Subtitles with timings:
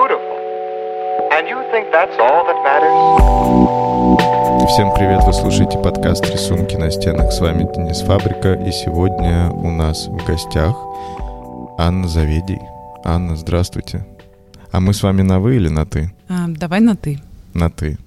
[0.00, 0.36] beautiful.
[1.36, 2.96] And you think that's all that matters?
[4.70, 7.32] Всем привет, вы слушаете подкаст «Рисунки на стенах».
[7.32, 10.74] С вами Денис Фабрика, и сегодня у нас в гостях
[11.78, 12.60] Анна Заведий.
[13.04, 14.06] Анна, здравствуйте.
[14.72, 16.12] А мы с вами на «вы» или на «ты»?
[16.28, 17.20] А, давай на «ты».
[17.52, 17.98] На «ты».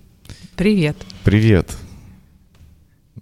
[0.56, 0.96] Привет.
[1.24, 1.70] Привет.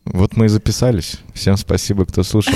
[0.05, 1.19] Вот мы и записались.
[1.33, 2.55] Всем спасибо, кто слушал.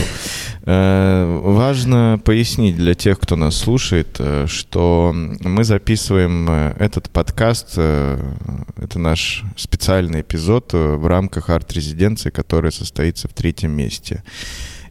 [0.67, 7.77] Э, важно пояснить для тех, кто нас слушает, э, что мы записываем э, этот подкаст,
[7.77, 14.23] это наш специальный эпизод в рамках арт-резиденции, которая состоится в третьем месте.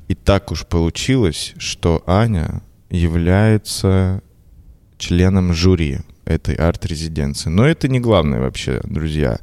[0.06, 4.22] И так уж получилось, что Аня является
[4.96, 7.50] членом жюри этой арт-резиденции.
[7.50, 9.38] Но это не главное вообще, друзья.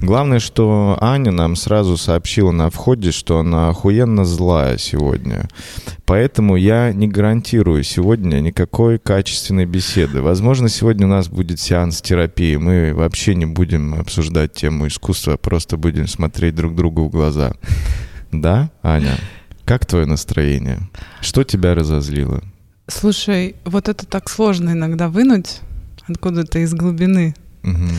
[0.00, 5.48] Главное, что Аня нам сразу сообщила на входе, что она охуенно злая сегодня.
[6.04, 10.22] Поэтому я не гарантирую сегодня никакой качественной беседы.
[10.22, 12.56] Возможно, сегодня у нас будет сеанс терапии.
[12.56, 17.54] Мы вообще не будем обсуждать тему искусства, просто будем смотреть друг другу в глаза.
[18.30, 19.16] Да, Аня?
[19.64, 20.78] Как твое настроение?
[21.20, 22.42] Что тебя разозлило?
[22.86, 25.60] Слушай, вот это так сложно иногда вынуть
[26.08, 27.34] откуда-то из глубины.
[27.62, 27.90] Угу.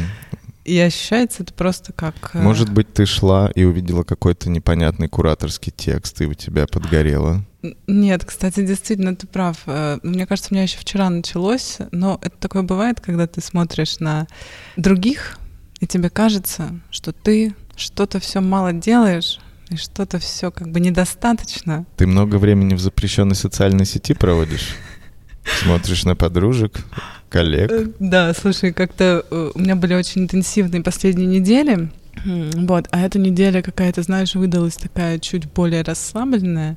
[0.68, 2.32] И ощущается это просто как...
[2.34, 7.46] Э, Может быть, ты шла и увидела какой-то непонятный кураторский текст, и у тебя подгорело?
[7.88, 9.60] Нет, кстати, действительно, ты прав.
[9.66, 14.00] Э, мне кажется, у меня еще вчера началось, но это такое бывает, когда ты смотришь
[14.00, 14.28] на
[14.76, 15.38] других,
[15.80, 21.86] и тебе кажется, что ты что-то все мало делаешь, и что-то все как бы недостаточно.
[21.96, 24.76] Ты много времени в запрещенной социальной сети проводишь?
[25.64, 26.84] Смотришь на подружек,
[27.30, 27.72] коллег.
[27.72, 31.90] Э, да, слушай, как-то э, у меня были очень интенсивные последние недели.
[32.26, 36.76] Вот, а эта неделя какая-то, знаешь, выдалась такая чуть более расслабленная,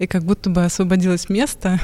[0.00, 1.78] и как будто бы освободилось место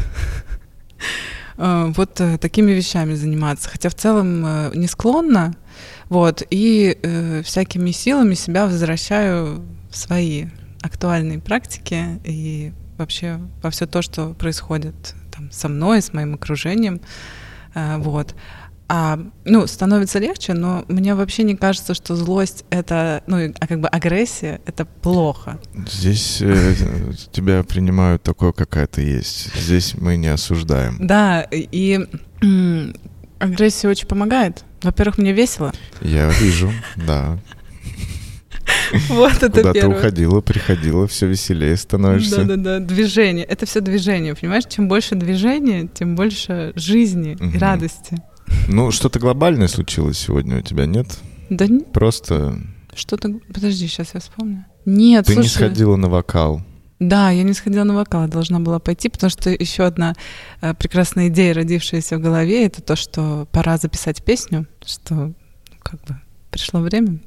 [1.57, 3.71] э, вот такими вещами заниматься.
[3.71, 5.55] Хотя в целом не склонна,
[6.09, 6.99] вот, и
[7.45, 10.47] всякими силами себя возвращаю в свои
[10.83, 17.01] актуальные практики и вообще во все то, что происходит там, со мной, с моим окружением.
[17.79, 18.35] Э, вот.
[18.91, 23.81] А, ну, становится легче, но мне вообще не кажется, что злость это, ну, а как
[23.81, 25.61] бы агрессия это плохо.
[25.87, 26.75] Здесь э,
[27.31, 29.55] тебя принимают такое, какая ты есть.
[29.55, 30.97] Здесь мы не осуждаем.
[31.01, 32.01] Да, и
[33.39, 34.65] агрессия очень помогает.
[34.83, 35.73] Во-первых, мне весело.
[36.01, 37.39] Я вижу, да.
[39.09, 42.45] Вот это Куда ты уходила, приходила, все веселее становишься.
[42.45, 43.45] Да-да-да, движение.
[43.45, 44.65] Это все движение, понимаешь?
[44.69, 48.19] Чем больше движения, тем больше жизни и радости.
[48.69, 51.07] Ну, что-то глобальное случилось сегодня у тебя, нет?
[51.51, 51.93] Да нет.
[51.93, 52.59] Просто...
[52.95, 53.41] Что-то...
[53.53, 54.65] Подожди, сейчас я вспомню.
[54.85, 56.63] Нет, Ты не сходила на вокал.
[56.99, 60.15] Да, я не сходила на вокал, должна была пойти, потому что еще одна
[60.61, 65.35] э, прекрасная идея, родившаяся в голове, это то, что пора записать песню, что ну,
[65.81, 67.21] как бы пришло время.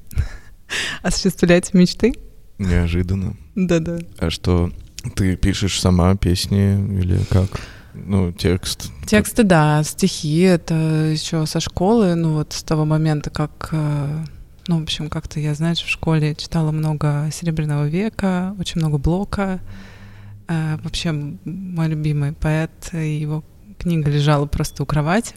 [1.02, 2.14] Осуществлять мечты.
[2.58, 3.36] Неожиданно.
[3.56, 4.00] Да-да.
[4.18, 4.72] А что,
[5.16, 7.50] ты пишешь сама песни или как?
[7.94, 8.92] Ну, текст.
[9.06, 14.26] Тексты, да, стихи, это еще со школы, ну вот с того момента, как, э,
[14.68, 19.60] ну, в общем, как-то я, знаешь, в школе читала много Серебряного века, очень много Блока.
[20.48, 23.44] Э, вообще, мой любимый поэт, его
[23.78, 25.36] книга лежала просто у кровати.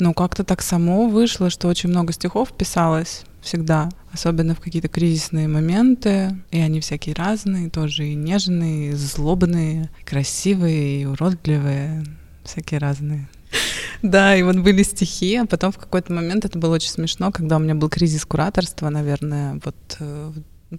[0.00, 5.46] Но как-то так само вышло, что очень много стихов писалось всегда, особенно в какие-то кризисные
[5.46, 12.04] моменты, и они всякие разные, тоже и нежные, и злобные, и красивые, и уродливые,
[12.44, 13.28] всякие разные.
[14.02, 17.56] Да, и вот были стихи, а потом в какой-то момент это было очень смешно, когда
[17.56, 20.32] у меня был кризис кураторства, наверное, вот э,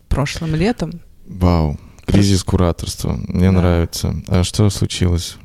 [0.09, 1.01] прошлым летом.
[1.25, 3.57] Вау, кризис кураторства, мне да.
[3.57, 4.15] нравится.
[4.27, 5.37] А что случилось?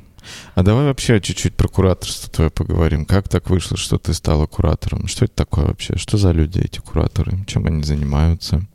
[0.55, 3.05] А давай вообще чуть-чуть про кураторство твое поговорим.
[3.05, 5.07] Как так вышло, что ты стала куратором?
[5.07, 5.97] Что это такое вообще?
[5.97, 7.43] Что за люди эти кураторы?
[7.47, 8.65] Чем они занимаются?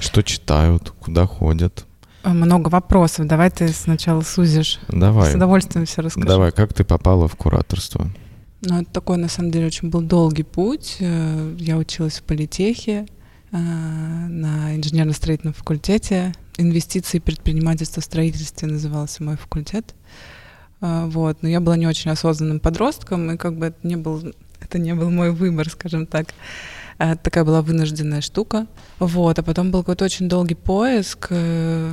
[0.00, 0.90] Что читают?
[1.00, 1.86] Куда ходят?
[2.24, 3.26] Э, много вопросов.
[3.26, 4.80] Давай ты сначала сузишь.
[4.88, 5.32] Давай.
[5.32, 6.26] С удовольствием все расскажу.
[6.26, 8.10] Давай, как ты попала в кураторство?
[8.62, 10.96] Ну, это такой, на самом деле, очень был долгий путь.
[11.00, 13.06] Э, я училась в политехе
[13.52, 16.34] э, на инженерно-строительном факультете.
[16.56, 19.94] Инвестиции и предпринимательство в строительстве назывался мой факультет.
[20.86, 21.38] А, вот.
[21.40, 24.94] Но я была не очень осознанным подростком, и как бы это не был, это не
[24.94, 26.26] был мой выбор, скажем так.
[26.98, 28.66] Это такая была вынужденная штука.
[28.98, 29.38] Вот.
[29.38, 31.90] А потом был какой-то очень долгий поиск, э,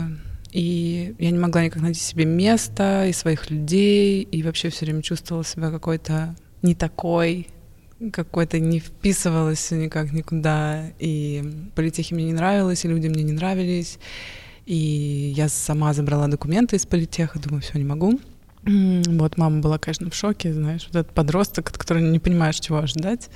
[0.52, 5.02] и я не могла никак найти себе место и своих людей, и вообще все время
[5.02, 7.48] чувствовала себя какой-то не такой,
[8.12, 14.00] какой-то не вписывалась никак никуда, и политехи мне не нравилось, и люди мне не нравились,
[14.66, 18.20] и я сама забрала документы из политеха, думаю, все, не могу.
[18.64, 23.30] Вот, мама была, конечно, в шоке, знаешь, вот этот подросток, который не понимаешь, чего ожидать.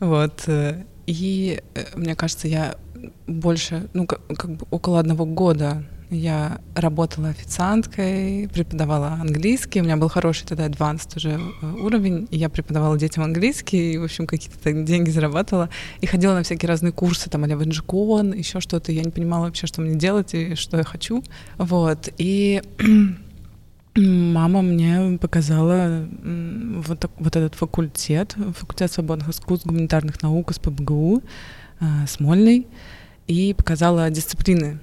[0.00, 0.44] Вот.
[0.46, 2.76] Э, и э, мне кажется, я
[3.26, 9.80] больше, ну, как, как бы около одного года я работала официанткой, преподавала английский.
[9.80, 12.26] У меня был хороший тогда advanced уже э, уровень.
[12.30, 15.70] И я преподавала детям английский, и, в общем, какие-то деньги зарабатывала.
[16.00, 18.90] И ходила на всякие разные курсы, там, а Венджикон, еще что-то.
[18.90, 21.22] Я не понимала вообще, что мне делать и что я хочу.
[21.58, 22.08] Вот.
[22.18, 22.62] И
[23.96, 31.22] Мама мне показала вот, так, вот этот факультет, факультет свободных искусств, гуманитарных наук с ПБГУ,
[31.80, 32.68] э, Смольный,
[33.26, 34.78] и показала дисциплины,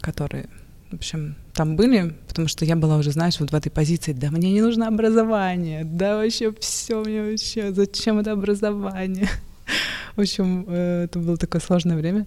[0.00, 0.48] которые
[0.90, 4.30] в общем, там были, потому что я была уже, знаешь, вот в этой позиции, да
[4.30, 9.28] мне не нужно образование, да вообще все, мне вообще, зачем это образование?
[10.16, 12.26] В общем, э, это было такое сложное время.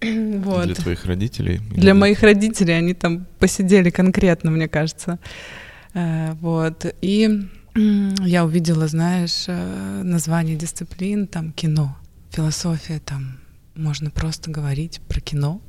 [0.44, 0.66] Вот.
[0.66, 1.60] Для твоих родителей?
[1.70, 5.18] Для моих родителей, они там посидели конкретно, мне кажется.
[5.94, 11.96] Э, вот, и я увидела, знаешь, э, название дисциплин, там кино,
[12.30, 13.38] философия, там
[13.74, 15.60] можно просто говорить про кино,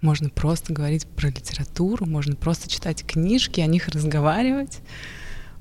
[0.00, 4.80] можно просто говорить про литературу, можно просто читать книжки, о них разговаривать.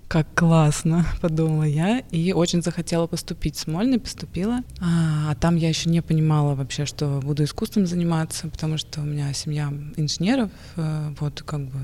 [0.08, 4.60] Как классно, подумала я, и очень захотела поступить в Смольный, поступила.
[4.80, 9.04] А, а там я еще не понимала вообще, что буду искусством заниматься, потому что у
[9.04, 11.80] меня семья инженеров, э, вот как бы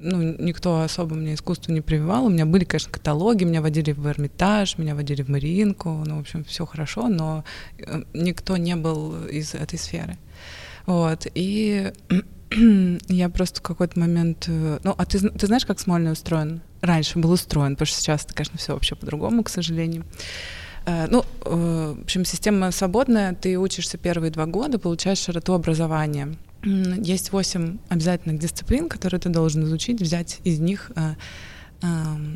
[0.00, 2.24] ну, никто особо мне искусство не прививал.
[2.24, 6.20] У меня были, конечно, каталоги, меня водили в Эрмитаж, меня водили в Мариинку, ну, в
[6.20, 7.44] общем, все хорошо, но
[7.78, 10.16] э, никто не был из этой сферы.
[10.86, 11.92] Вот, и
[13.08, 14.46] я просто в какой-то момент...
[14.48, 16.60] Э, ну, а ты, ты знаешь, как Смольный устроен?
[16.80, 20.04] Раньше был устроен, потому что сейчас, конечно, все вообще по-другому, к сожалению.
[20.84, 26.36] Э, ну, э, в общем, система свободная, ты учишься первые два года, получаешь широту образования.
[26.62, 30.90] Есть восемь обязательных дисциплин, которые ты должен изучить, взять из них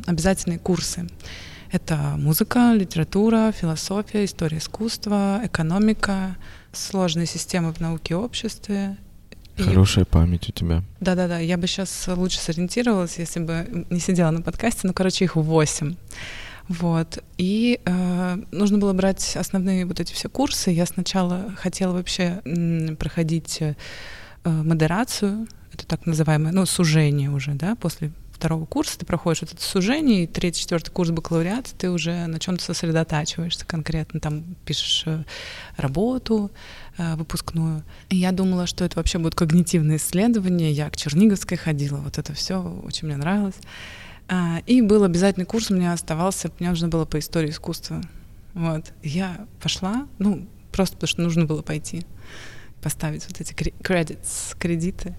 [0.07, 1.07] обязательные курсы.
[1.71, 6.37] Это музыка, литература, философия, история искусства, экономика,
[6.71, 8.97] сложные системы в науке и обществе.
[9.57, 10.83] Хорошая память у тебя.
[10.99, 15.35] Да-да-да, я бы сейчас лучше сориентировалась, если бы не сидела на подкасте, ну, короче, их
[15.35, 15.95] восемь.
[16.67, 17.23] Вот.
[17.37, 20.71] И э, нужно было брать основные вот эти все курсы.
[20.71, 23.75] Я сначала хотела вообще м, проходить э,
[24.43, 29.63] модерацию, это так называемое, ну, сужение уже, да, после второго курса ты проходишь вот это
[29.63, 35.23] сужение, и третий, четвертый курс бакалавриата, ты уже на чем-то сосредотачиваешься конкретно, там пишешь э,
[35.77, 37.83] работу э, выпускную.
[38.09, 42.33] И я думала, что это вообще будет когнитивное исследование, я к Черниговской ходила, вот это
[42.33, 43.55] все очень мне нравилось.
[44.27, 48.01] А, и был обязательный курс, у меня оставался, мне нужно было по истории искусства.
[48.53, 48.93] Вот.
[49.03, 52.05] Я пошла, ну, просто потому что нужно было пойти,
[52.81, 54.17] поставить вот эти кредиты,
[54.57, 55.15] кредиты.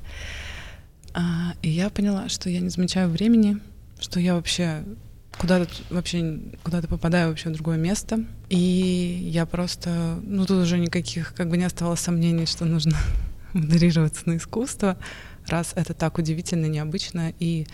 [1.14, 3.58] А, и я поняла, что я не замечаю времени,
[4.00, 4.84] что я вообще
[5.38, 8.25] куда-то вообще куда-то попадаю вообще в другое место.
[8.49, 12.97] И я просто, ну тут уже никаких, как бы не оставалось сомнений, что нужно
[13.53, 14.97] модерироваться на искусство,
[15.47, 17.67] раз это так удивительно, необычно и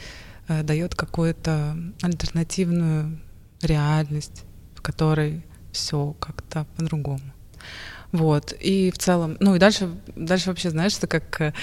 [0.48, 3.18] э, дает какую-то альтернативную
[3.60, 4.44] реальность,
[4.74, 7.22] в которой все как-то по-другому.
[8.12, 8.54] Вот.
[8.60, 11.54] И в целом, ну и дальше, дальше вообще, знаешь, это как,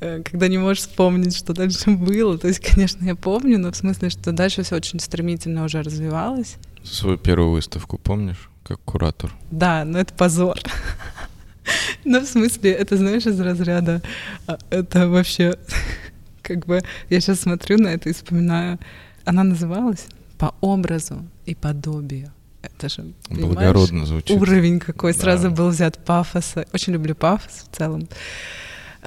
[0.00, 2.38] э, когда не можешь вспомнить, что дальше было.
[2.38, 6.56] То есть, конечно, я помню, но в смысле, что дальше все очень стремительно уже развивалось.
[6.84, 9.32] Свою первую выставку помнишь, как куратор?
[9.50, 10.58] Да, но это позор.
[12.04, 14.00] Ну, в смысле, это, знаешь, из разряда,
[14.46, 15.58] а, это вообще,
[16.40, 16.80] как бы,
[17.10, 18.78] я сейчас смотрю на это и вспоминаю,
[19.24, 20.06] она называлась
[20.38, 22.32] «По образу и подобию».
[22.74, 24.36] Это же, Благородно звучит.
[24.36, 25.20] Уровень какой да.
[25.20, 26.66] сразу был взят пафоса.
[26.72, 28.08] Очень люблю пафос в целом.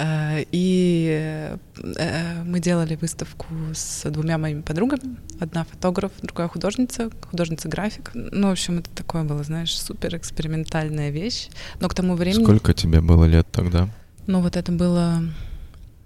[0.00, 5.16] Э, и э, мы делали выставку с двумя моими подругами.
[5.38, 8.10] Одна фотограф, другая художница, художница-график.
[8.14, 11.48] Ну, в общем, это такое было, знаешь, супер экспериментальная вещь.
[11.80, 12.44] Но к тому времени...
[12.44, 13.88] Сколько тебе было лет тогда?
[14.26, 15.22] Ну, вот это было...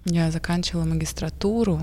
[0.03, 1.79] Я заканчивала магистратуру.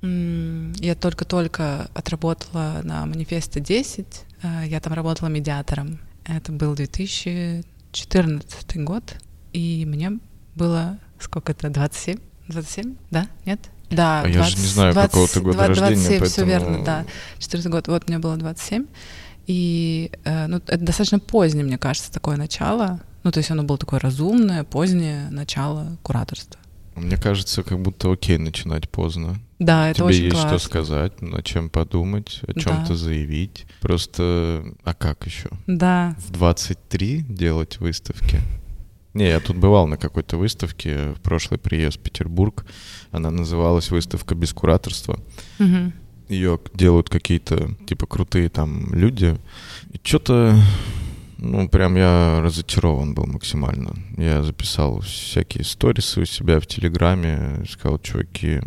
[0.00, 4.24] Я только-только отработала на манифесте 10.
[4.42, 5.98] Э, я там работала медиатором.
[6.24, 9.16] Это был 2014 год,
[9.52, 10.18] и мне
[10.54, 12.18] было сколько это, 27?
[12.48, 12.96] 27?
[13.10, 13.28] Да?
[13.46, 13.60] Нет?
[13.90, 16.30] Да, а 20, я же не знаю, 20, какого ты года 20, рождения, 27, поэтому...
[16.30, 17.06] все верно, да.
[17.38, 18.86] 14 год, вот мне было 27.
[19.46, 23.00] И э, ну, это достаточно позднее, мне кажется, такое начало.
[23.24, 26.60] Ну, то есть оно было такое разумное, позднее начало кураторства.
[26.94, 29.40] Мне кажется, как будто окей начинать поздно.
[29.58, 30.58] Да, это Тебе очень есть классно.
[30.58, 32.94] что сказать, о чем подумать, о чем-то Да.
[32.96, 33.66] заявить.
[33.80, 35.48] Просто, а как еще?
[35.66, 38.40] Да, В 23 делать выставки?
[39.14, 42.66] Не, я тут бывал на какой-то выставке в прошлый приезд в Петербург.
[43.10, 45.18] Она называлась «Выставка без кураторства».
[46.28, 49.38] Ее делают какие-то, типа, крутые там люди.
[49.90, 50.54] И что-то,
[51.38, 53.94] ну, прям я разочарован был максимально.
[54.18, 58.60] Я записал всякие сторисы у себя в Телеграме, сказал, чуваки...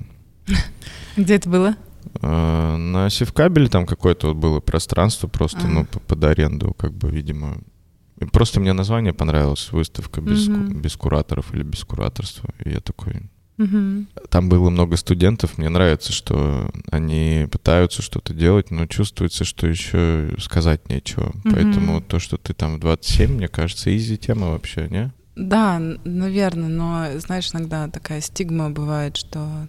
[1.17, 1.75] Где это было?
[2.21, 5.67] Э, на Севкабеле там какое-то вот было пространство просто, А.
[5.67, 7.57] ну, под аренду, как бы, видимо.
[8.19, 10.81] И Просто мне название понравилось, выставка без, Мгм.
[10.81, 12.49] без кураторов или без кураторства.
[12.63, 13.23] И я такой...
[13.57, 14.07] Мгм.
[14.29, 20.33] Там было много студентов, мне нравится, что они пытаются что-то делать, но чувствуется, что еще
[20.39, 21.31] сказать нечего.
[21.43, 21.53] Мгм.
[21.53, 25.11] Поэтому то, что ты там в 27, мне кажется, изи тема вообще, не?
[25.35, 29.67] Да, наверное, но знаешь, иногда такая стигма бывает, что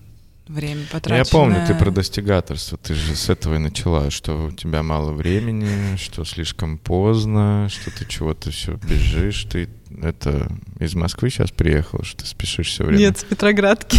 [0.48, 1.24] время потраченное...
[1.24, 5.12] Я помню, ты про достигаторство, ты же с этого и начала, что у тебя мало
[5.12, 9.68] времени, что слишком поздно, что ты чего-то все бежишь, ты
[10.02, 12.98] это из Москвы сейчас приехал, что ты спешишь все время.
[12.98, 13.98] Нет, с Петроградки.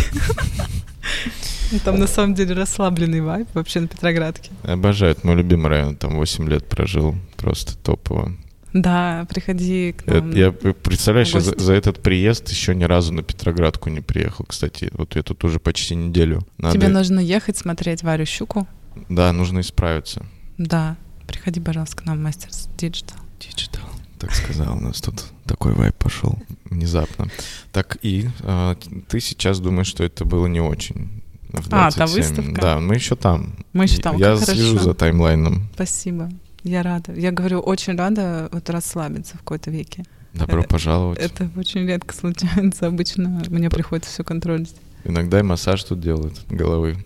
[1.84, 4.52] Там на самом деле расслабленный вайб вообще на Петроградке.
[4.64, 8.32] Обожаю, это мой любимый район, там 8 лет прожил, просто топово.
[8.74, 10.32] Да, приходи к Это- нам.
[10.32, 14.46] Я п- представляешь, я за, за этот приезд еще ни разу на Петроградку не приехал.
[14.46, 16.46] Кстати, вот я тут уже почти неделю.
[16.58, 16.74] Надо...
[16.78, 18.68] Тебе нужно ехать смотреть Варю Щуку.
[19.10, 20.26] Да, нужно исправиться.
[20.58, 20.96] Да,
[21.28, 23.18] приходи, пожалуйста, к нам, мастер digital.
[23.40, 23.82] Digital.
[24.20, 27.28] Так сказал, у нас тут такой вайб пошел внезапно.
[27.72, 28.76] Так и а,
[29.10, 31.22] ты сейчас думаешь, что это было не очень.
[31.50, 32.24] в А, та 27.
[32.24, 32.62] выставка?
[32.62, 33.54] Да, мы еще там.
[33.74, 34.84] Мы еще там, Я как слежу хорошо.
[34.86, 35.68] за таймлайном.
[35.76, 36.30] Спасибо.
[36.64, 37.12] Я рада.
[37.14, 40.04] Я говорю, очень рада вот расслабиться в кои-то веки.
[40.34, 41.20] Добро Это- пожаловать.
[41.20, 42.88] Это очень редко случается.
[42.88, 44.76] Обычно мне приходится все контролить.
[45.04, 46.98] Иногда и массаж тут делают головы.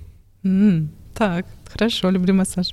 [0.44, 2.70] М, Так, хорошо, люблю массаж.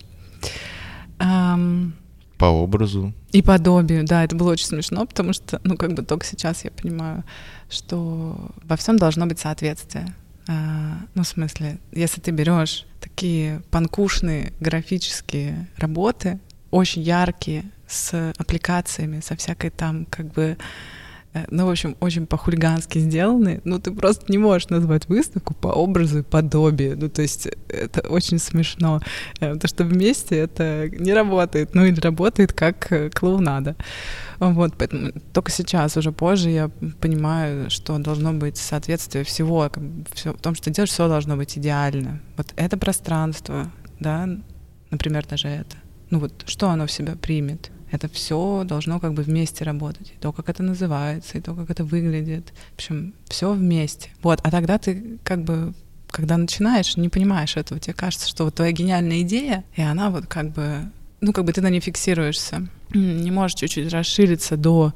[1.18, 1.94] Ам,
[2.38, 3.12] По образу.
[3.32, 6.70] И подобию, да, это было очень смешно, потому что, ну, как бы только сейчас я
[6.72, 7.24] понимаю,
[7.70, 10.12] что во всем должно быть соответствие.
[10.48, 16.38] А, ну, в смысле, если ты берешь такие панкушные графические работы,
[16.74, 20.56] очень яркие, с аппликациями, со всякой там, как бы,
[21.34, 25.68] э, ну, в общем, очень по-хулигански сделаны, ну, ты просто не можешь назвать выставку по
[25.68, 26.96] образу и подобию.
[26.98, 29.00] Ну, то есть это очень смешно,
[29.40, 33.76] э, потому что вместе это не работает, ну, или работает как э, клоунада.
[34.40, 39.82] Вот, поэтому только сейчас, уже позже, я понимаю, что должно быть соответствие всего, как
[40.14, 42.20] всё- в том, что ты делаешь, все должно быть идеально.
[42.36, 44.28] Вот это пространство, да,
[44.90, 45.76] например, даже это.
[46.14, 47.72] Ну вот, что оно в себя примет?
[47.90, 50.12] Это все должно как бы вместе работать.
[50.12, 52.52] И то, как это называется, и то, как это выглядит.
[52.70, 54.10] В общем, все вместе.
[54.22, 55.74] Вот, а тогда ты как бы
[56.06, 60.26] когда начинаешь, не понимаешь этого, тебе кажется, что вот твоя гениальная идея, и она вот
[60.26, 60.88] как бы,
[61.20, 64.94] ну как бы ты на ней фиксируешься, не можешь чуть-чуть расшириться до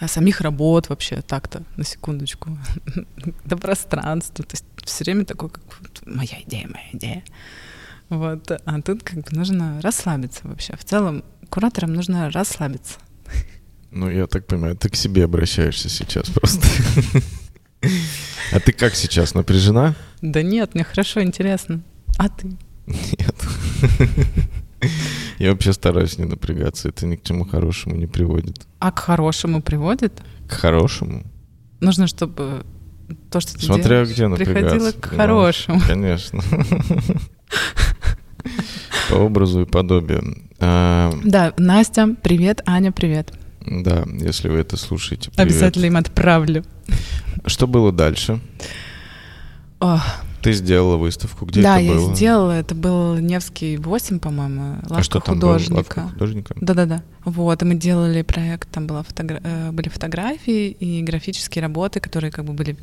[0.00, 2.56] а, самих работ вообще так-то, на секундочку,
[3.44, 7.22] до пространства, то есть все время такое, как вот моя идея, моя идея.
[8.08, 10.76] Вот, а тут как бы нужно расслабиться вообще.
[10.76, 12.98] В целом кураторам нужно расслабиться.
[13.90, 16.66] Ну, я так понимаю, ты к себе обращаешься сейчас просто.
[18.52, 19.94] А ты как сейчас, напряжена?
[20.20, 21.82] Да нет, мне хорошо, интересно.
[22.18, 22.56] А ты?
[22.86, 23.34] Нет.
[25.38, 28.66] Я вообще стараюсь не напрягаться, это ни к чему хорошему не приводит.
[28.80, 30.22] А к хорошему приводит?
[30.48, 31.24] К хорошему?
[31.80, 32.64] Нужно, чтобы
[33.30, 35.80] то, что ты Смотря делаешь, где приходило к хорошему.
[35.86, 36.42] Конечно.
[39.10, 40.36] По образу и подобию.
[40.60, 43.32] А, Да, Настя, привет, Аня, привет.
[43.66, 45.50] Да, если вы это слушаете, привет.
[45.50, 46.64] Обязательно им отправлю.
[47.46, 48.40] Что было дальше?
[49.80, 50.02] Ох,
[50.44, 52.14] Ты сделала выставку, где да, это я было?
[52.14, 52.52] сделала.
[52.52, 55.54] Это был Невский 8, по-моему, лавка а что там было?
[55.54, 55.76] художника.
[55.76, 56.54] Лавка художника?
[56.60, 57.02] Да-да-да.
[57.24, 62.30] Вот, и мы делали проект, там была фотогра- э, были фотографии и графические работы, которые
[62.30, 62.76] как бы были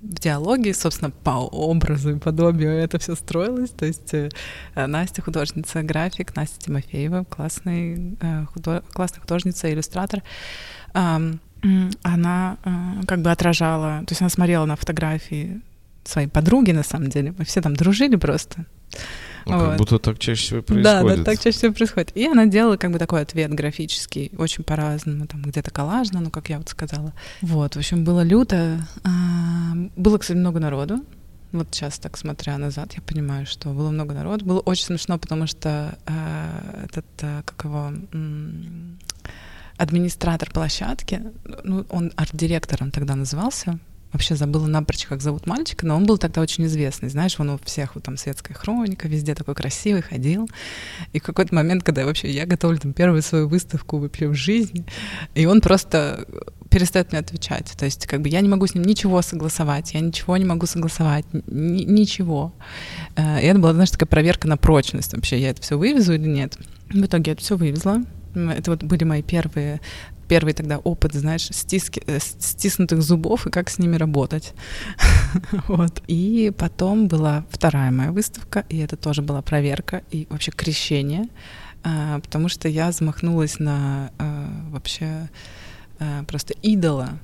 [0.00, 3.70] в диалоге, собственно, по образу и подобию это все строилось.
[3.70, 4.30] То есть э,
[4.76, 10.22] Настя художница, график, Настя Тимофеева, классный, э, худо- классная художница, иллюстратор.
[12.02, 12.56] Она
[13.06, 15.60] как бы отражала, то есть она смотрела на фотографии
[16.08, 17.34] своей подруги, на самом деле.
[17.38, 18.64] Мы все там дружили просто.
[19.46, 19.78] Ну, как Вот.
[19.78, 21.18] будто так чаще всего и Да, происходит.
[21.18, 22.16] да, так чаще всего происходит.
[22.16, 26.48] И она делала как бы такой ответ графический, очень по-разному, там где-то коллажно, ну, как
[26.50, 27.12] я вот сказала.
[27.40, 28.86] Вот, в общем, было люто.
[29.04, 29.08] А,
[29.96, 31.04] Было, кстати, много народу.
[31.52, 34.44] Вот сейчас, так смотря назад, я понимаю, что было много народу.
[34.44, 37.90] Было очень смешно, потому что а, этот, а, как его,
[39.76, 41.22] администратор площадки,
[41.64, 43.78] ну, он арт-директором тогда назывался,
[44.12, 47.10] Вообще забыла напрочь, как зовут мальчика, но он был тогда очень известный.
[47.10, 50.48] Знаешь, он у всех, вот там светская хроника, везде такой красивый, ходил.
[51.12, 54.86] И в какой-то момент, когда вообще я готовлю там первую свою выставку вообще в жизни,
[55.34, 56.26] и он просто
[56.70, 57.72] перестает мне отвечать.
[57.78, 60.66] То есть, как бы я не могу с ним ничего согласовать, я ничего не могу
[60.66, 62.54] согласовать, ни- ничего.
[63.16, 65.14] Э, И это была, знаешь, такая проверка на прочность.
[65.14, 66.58] Вообще, я это все вывезу или нет.
[66.90, 68.02] В итоге я это все вывезла.
[68.34, 69.80] Это вот были мои первые
[70.28, 74.54] первый тогда опыт, знаешь, стиски, э, стиснутых зубов и как с ними работать.
[75.68, 76.02] вот.
[76.06, 81.28] И потом была вторая моя выставка, и это тоже была проверка и вообще крещение,
[81.82, 85.28] а, потому что я замахнулась на а, вообще
[85.98, 87.18] а, просто идола.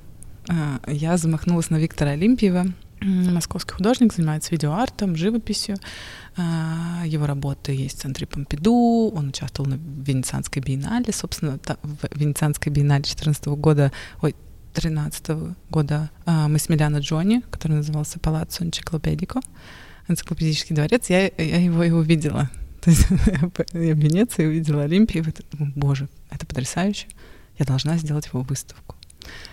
[0.85, 2.67] Я замахнулась на Виктора Олимпиева,
[3.01, 5.77] московский художник, занимается видеоартом, живописью.
[6.37, 12.71] А, Его работы есть в центре Помпиду, он участвовал на Венецианской биеннале, собственно, в Венецианской
[12.71, 14.35] биеннале 2014 года, ой,
[14.73, 19.39] 2013 года а, Миляно Джонни, который назывался Палаццо Энциклопедико,
[20.07, 22.49] энциклопедический дворец, я, я его и увидела.
[22.81, 23.07] То есть
[23.73, 27.07] я в Венеции увидела Олимпию, и думаю, боже, это потрясающе,
[27.57, 28.95] я должна сделать его выставку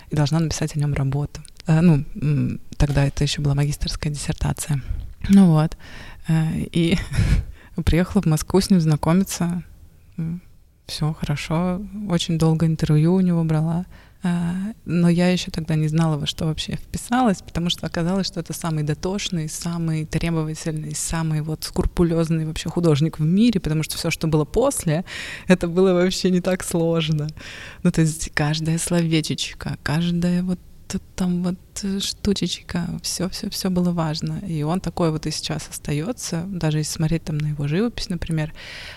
[0.09, 1.41] и должна написать о нем работу.
[1.65, 2.05] А, Ну,
[2.85, 4.81] тогда это еще была магистрская диссертация.
[5.29, 5.77] Ну вот.
[6.27, 6.97] Э, И
[7.85, 9.63] приехала в Москву с ним знакомиться.
[10.85, 11.81] Все хорошо.
[12.09, 13.85] Очень долго интервью у него брала.
[14.21, 18.41] А, Но я еще тогда не знала, во что вообще вписалась, потому что оказалось, что
[18.41, 24.11] это самый дотошный, самый требовательный, самый вот скрупулезный вообще художник в мире, потому что все,
[24.11, 25.05] что было после,
[25.47, 27.27] это было вообще не так сложно.
[27.83, 30.59] Ну, то есть каждая словечечка, каждая вот
[31.15, 34.39] там вот э, штучечка, все, все, все было важно.
[34.47, 38.53] И он такой вот и сейчас остается, даже если смотреть там на его живопись, например,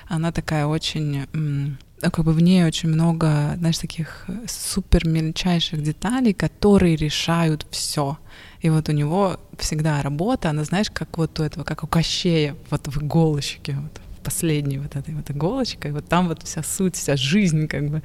[0.09, 1.77] она такая очень, ну,
[2.11, 8.19] как бы в ней очень много, знаешь, таких э, супер мельчайших деталей, которые решают все.
[8.61, 12.57] И вот у него всегда работа, она, знаешь, как вот у этого, как у Кощея,
[12.71, 17.17] вот в иголочке, вот последней вот этой вот иголочкой, вот там вот вся суть, вся
[17.17, 18.03] жизнь как бы.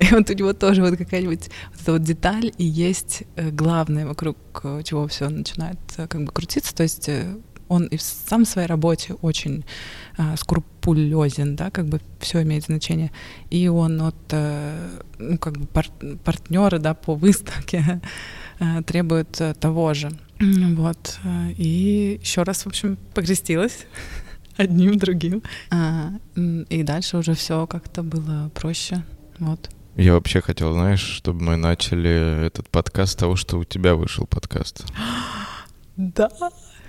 [0.00, 4.06] И вот у него тоже вот какая-нибудь вот эта вот деталь и есть э, главное,
[4.06, 7.36] вокруг э, чего все начинает э, как бы крутиться, то есть э,
[7.68, 9.64] он и сам в своей работе очень
[10.18, 13.10] а, скрупулезен, да, как бы все имеет значение.
[13.50, 18.00] И он от, э, ну, как бы пар- партнера, да, по выставке
[18.60, 20.10] э, требует э, того же.
[20.76, 21.18] Вот.
[21.24, 23.86] э, И еще раз, в общем, покрестилась
[24.56, 25.42] одним, другим.
[25.70, 29.02] А, И дальше уже все как-то было проще.
[29.38, 29.70] Вот.
[29.96, 34.26] Я вообще хотел, знаешь, чтобы мы начали этот подкаст с того, что у тебя вышел
[34.26, 34.84] подкаст.
[35.98, 36.30] Да,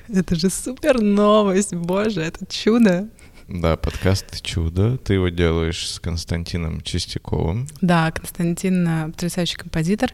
[0.07, 3.09] это же супер новость, боже, это чудо.
[3.49, 4.97] Да, подкаст «Чудо».
[4.97, 7.67] Ты его делаешь с Константином Чистяковым.
[7.81, 10.11] Да, Константин э, потрясающий композитор.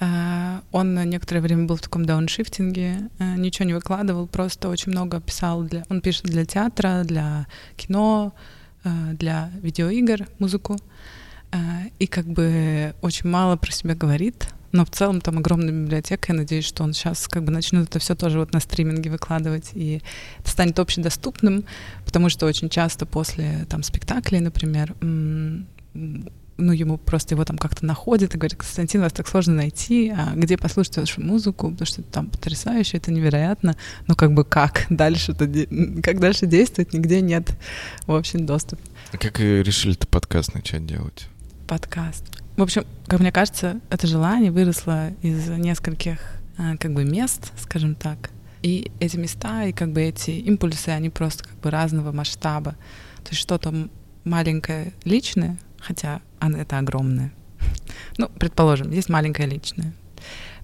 [0.00, 5.20] Э, Он некоторое время был в таком дауншифтинге, э, ничего не выкладывал, просто очень много
[5.20, 5.84] писал для...
[5.88, 8.34] Он пишет для театра, для кино,
[8.84, 10.76] э, для видеоигр, музыку.
[12.00, 16.32] И как бы очень мало про себя говорит, но в целом там огромная библиотека.
[16.32, 19.70] Я надеюсь, что он сейчас как бы начнет это все тоже вот на стриминге выкладывать,
[19.72, 20.02] и
[20.40, 21.64] это станет общедоступным,
[22.04, 24.94] потому что очень часто после там спектаклей, например,
[26.58, 30.32] ну, ему просто его там как-то находят и говорят, Константин, вас так сложно найти, а
[30.34, 34.86] где послушать вашу музыку, потому что это там потрясающе, это невероятно, но как бы как
[34.88, 37.56] дальше, как дальше действовать, нигде нет,
[38.06, 38.82] в общем, доступа.
[39.12, 41.28] А Как и решили ты подкаст начать делать?
[41.66, 42.24] Подкаст.
[42.56, 46.18] В общем, как мне кажется, это желание выросло из нескольких
[46.56, 48.30] а, как бы мест, скажем так.
[48.62, 52.72] И эти места, и как бы эти импульсы, они просто как бы разного масштаба.
[53.24, 53.88] То есть что-то
[54.24, 57.32] маленькое личное, хотя это огромное.
[58.18, 59.92] Ну, предположим, есть маленькое личное.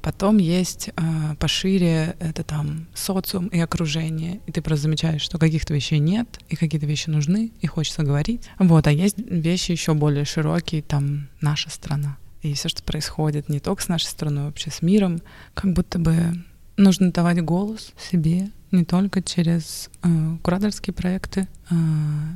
[0.02, 5.72] Потом есть а, пошире это там социум и окружение, и ты просто замечаешь, что каких-то
[5.74, 8.48] вещей нет, и какие-то вещи нужны, и хочется говорить.
[8.58, 12.16] Вот, а есть вещи еще более широкие, там наша страна.
[12.42, 15.22] И все, что происходит не только с нашей страной, а вообще с миром,
[15.54, 16.34] как будто бы
[16.76, 20.08] нужно давать голос себе, не только через э,
[20.42, 21.74] кураторские проекты, э,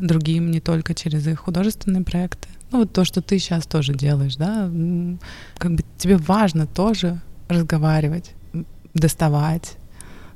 [0.01, 2.49] другим не только через их художественные проекты.
[2.73, 4.71] Ну вот то, что ты сейчас тоже делаешь, да,
[5.59, 8.33] как бы тебе важно тоже разговаривать,
[8.93, 9.77] доставать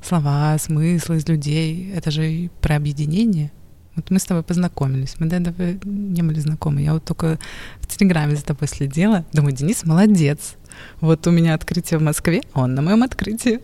[0.01, 1.91] слова, смыслы из людей.
[1.93, 3.51] Это же и про объединение.
[3.95, 6.81] Вот мы с тобой познакомились, мы до этого не были знакомы.
[6.81, 7.37] Я вот только
[7.81, 9.25] в Телеграме за тобой следила.
[9.33, 10.55] Думаю, Денис молодец.
[11.01, 13.59] Вот у меня открытие в Москве, он на моем открытии.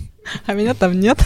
[0.46, 1.18] А меня там нет.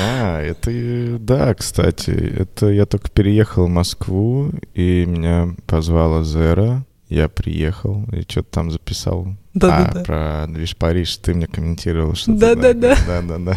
[0.00, 6.84] А, это, э, да, кстати, это я только переехал в Москву, и меня позвала Зера,
[7.08, 9.28] я приехал и что-то там записал.
[9.54, 10.00] Да-да-да.
[10.00, 12.38] А, про движ Париж ты мне комментировал что-то.
[12.38, 12.96] Да-да-да.
[13.06, 13.56] Да-да-да.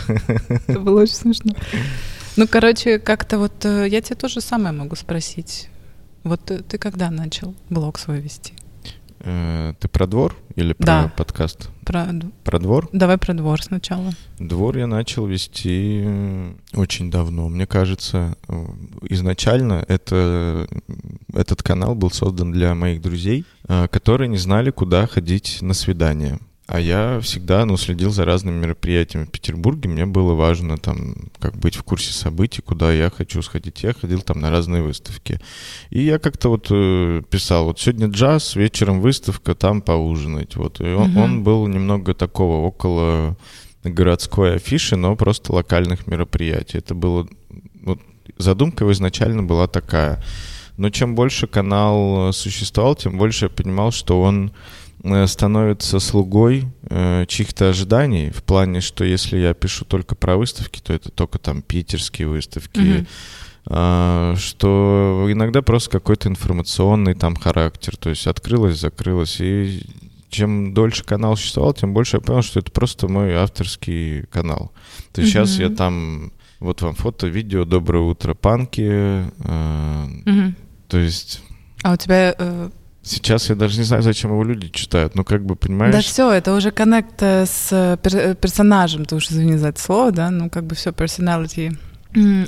[0.67, 1.54] Это было очень смешно.
[2.36, 5.67] Ну, короче, как-то вот э, я тебе тоже самое могу спросить.
[6.23, 8.54] Вот ты, ты когда начал блог свой вести?
[9.21, 11.13] Э, ты про двор или про Да.
[11.15, 11.69] подкаст?
[11.86, 12.08] Про...
[12.43, 12.89] Про двор?
[12.93, 14.12] Давай про двор сначала.
[14.38, 16.05] Двор я начал вести
[16.73, 17.49] очень давно.
[17.49, 18.65] Мне кажется, э,
[19.10, 20.67] изначально это,
[21.34, 26.39] этот канал был создан для моих друзей, э, которые не знали, куда ходить на свидание.
[26.71, 29.89] А я всегда ну, следил за разными мероприятиями в Петербурге.
[29.89, 33.82] Мне было важно там, как быть в курсе событий, куда я хочу сходить.
[33.82, 35.41] Я ходил там на разные выставки.
[35.89, 40.55] И я как-то вот э, писал, вот сегодня джаз, вечером выставка, там поужинать.
[40.58, 40.79] Вот.
[40.79, 43.36] И он, он был немного такого около
[43.84, 46.77] городской афиши, но просто локальных мероприятий.
[46.77, 47.27] Это было...
[47.82, 47.99] Вот,
[48.38, 50.23] задумка его изначально была такая.
[50.77, 54.51] Но чем больше канал э, существовал, тем больше я понимал, что он
[55.27, 60.93] становится слугой э, чьих-то ожиданий в плане, что если я пишу только про выставки, то
[60.93, 63.07] это только там питерские выставки,
[63.65, 69.83] а, что иногда просто какой-то информационный там характер, то есть открылось, закрылось, и
[70.29, 74.71] чем дольше канал существовал, тем больше я понял, что это просто мой авторский канал.
[75.13, 80.05] То есть сейчас я там, вот вам фото, видео, доброе утро, панки, э,
[80.88, 81.41] то есть
[81.83, 82.35] А у тебя...
[82.38, 82.69] э,
[83.10, 85.93] сейчас я даже не знаю, зачем его люди читают, ну как бы, понимаешь?
[85.93, 89.69] Да все, это уже коннект э, с э, пер- э, персонажем, ты уж извини за
[89.69, 91.78] это слово, да, ну как бы все personality.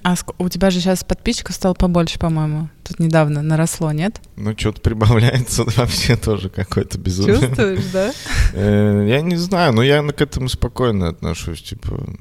[0.03, 2.69] А у тебя же сейчас подписчиков стало побольше, по-моему.
[2.83, 4.19] Тут недавно наросло, нет?
[4.35, 7.39] Ну, что-то прибавляется вообще тоже какое-то безумие.
[7.39, 8.11] Чувствуешь, да?
[8.55, 12.15] Я не знаю, но я к этому спокойно отношусь, типа...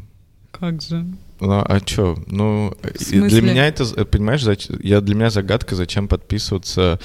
[0.51, 1.07] Как же.
[1.41, 2.19] Ну, а чё?
[2.27, 2.75] Ну,
[3.09, 4.45] для меня это, понимаешь,
[4.83, 7.01] я, для меня загадка, зачем подписываться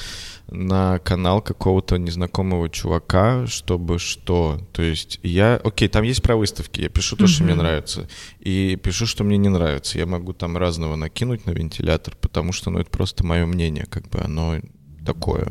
[0.49, 4.60] на канал какого-то незнакомого чувака, чтобы что?
[4.71, 5.60] То есть я...
[5.63, 8.08] Окей, там есть про выставки, я пишу то, что мне нравится,
[8.39, 9.97] и пишу, что мне не нравится.
[9.97, 14.10] Я могу там разного накинуть на вентилятор, потому что, ну, это просто мое мнение, как
[14.10, 14.60] бы оно
[15.05, 15.47] такое.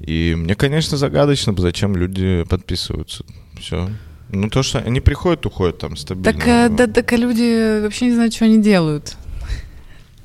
[0.00, 3.24] И мне, конечно, загадочно, зачем люди подписываются.
[3.58, 3.88] Все.
[4.30, 6.32] Ну, то, что они приходят, уходят там стабильно.
[6.32, 9.16] Так, э, да, так а люди вообще не знают, что они делают.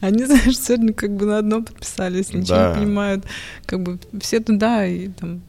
[0.01, 2.69] Они, знаешь, сегодня как бы на одно подписались, ничего Да.
[2.69, 3.25] не понимают.
[3.65, 5.41] Как бы все туда, и там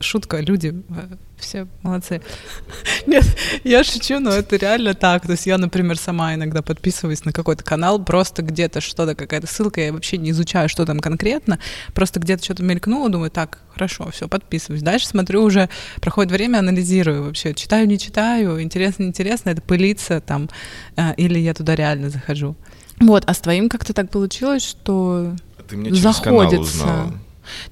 [0.00, 2.20] шутка, люди, э, все молодцы.
[3.06, 3.24] Нет,
[3.64, 5.24] я шучу, но это реально так.
[5.26, 9.80] То есть я, например, сама иногда подписываюсь на какой-то канал, просто где-то что-то, какая-то ссылка,
[9.80, 11.58] я вообще не изучаю, что там конкретно,
[11.94, 14.82] просто где-то что-то мелькнуло, думаю, так, хорошо, все, подписываюсь.
[14.82, 15.68] Дальше смотрю уже,
[16.00, 20.50] проходит время, анализирую вообще, читаю, не читаю, интересно, интересно, это пылится там,
[20.96, 22.56] э, или я туда реально захожу.
[23.00, 25.34] Вот, а с твоим как-то так получилось, что...
[25.68, 27.12] Ты мне через заходится.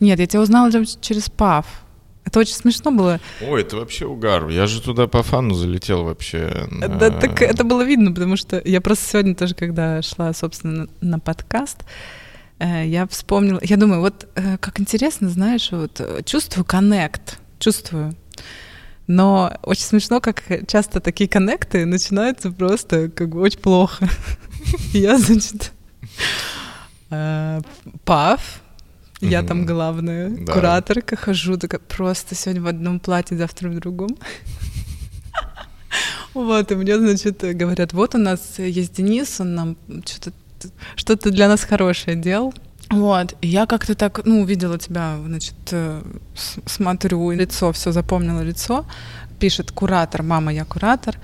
[0.00, 1.66] Нет, я тебя узнала через ПАВ.
[2.24, 3.20] Это очень смешно было.
[3.46, 4.48] Ой, это вообще угар.
[4.48, 6.66] Я же туда по фану залетел вообще.
[6.70, 10.88] на- Да, так это было видно, потому что я просто сегодня тоже, когда шла, собственно,
[11.00, 11.78] на, подкаст,
[12.58, 18.14] э, я вспомнила, я думаю, вот э, как интересно, знаешь, вот э, чувствую коннект, чувствую.
[19.12, 24.08] Но очень смешно, как часто такие коннекты начинаются просто как бы очень плохо.
[24.94, 25.72] Я, значит,
[27.10, 27.60] э,
[28.06, 28.62] ПАВ,
[29.20, 30.54] я там главная Да.
[30.54, 34.16] кураторка, хожу такая просто сегодня в одном платье, завтра в другом.
[36.34, 40.32] Вот, и мне, значит, говорят, вот у нас есть Денис, он нам что-то
[40.96, 42.54] что-то для нас хорошее делал.
[42.92, 46.02] Вот, и я как-то так, ну, увидела тебя, значит, э,
[46.66, 48.84] смотрю, лицо, все запомнила лицо,
[49.40, 51.16] пишет куратор, мама, я куратор,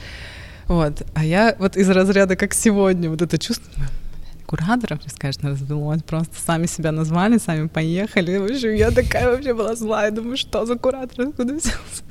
[0.66, 5.12] вот, а я вот из разряда, как сегодня, вот это чувство, думаю, «Блядь, кураторов, мне,
[5.18, 10.10] конечно, раздалось, просто сами себя назвали, сами поехали, в общем, я такая вообще была злая,
[10.10, 12.02] думаю, что за куратор, откуда взялся?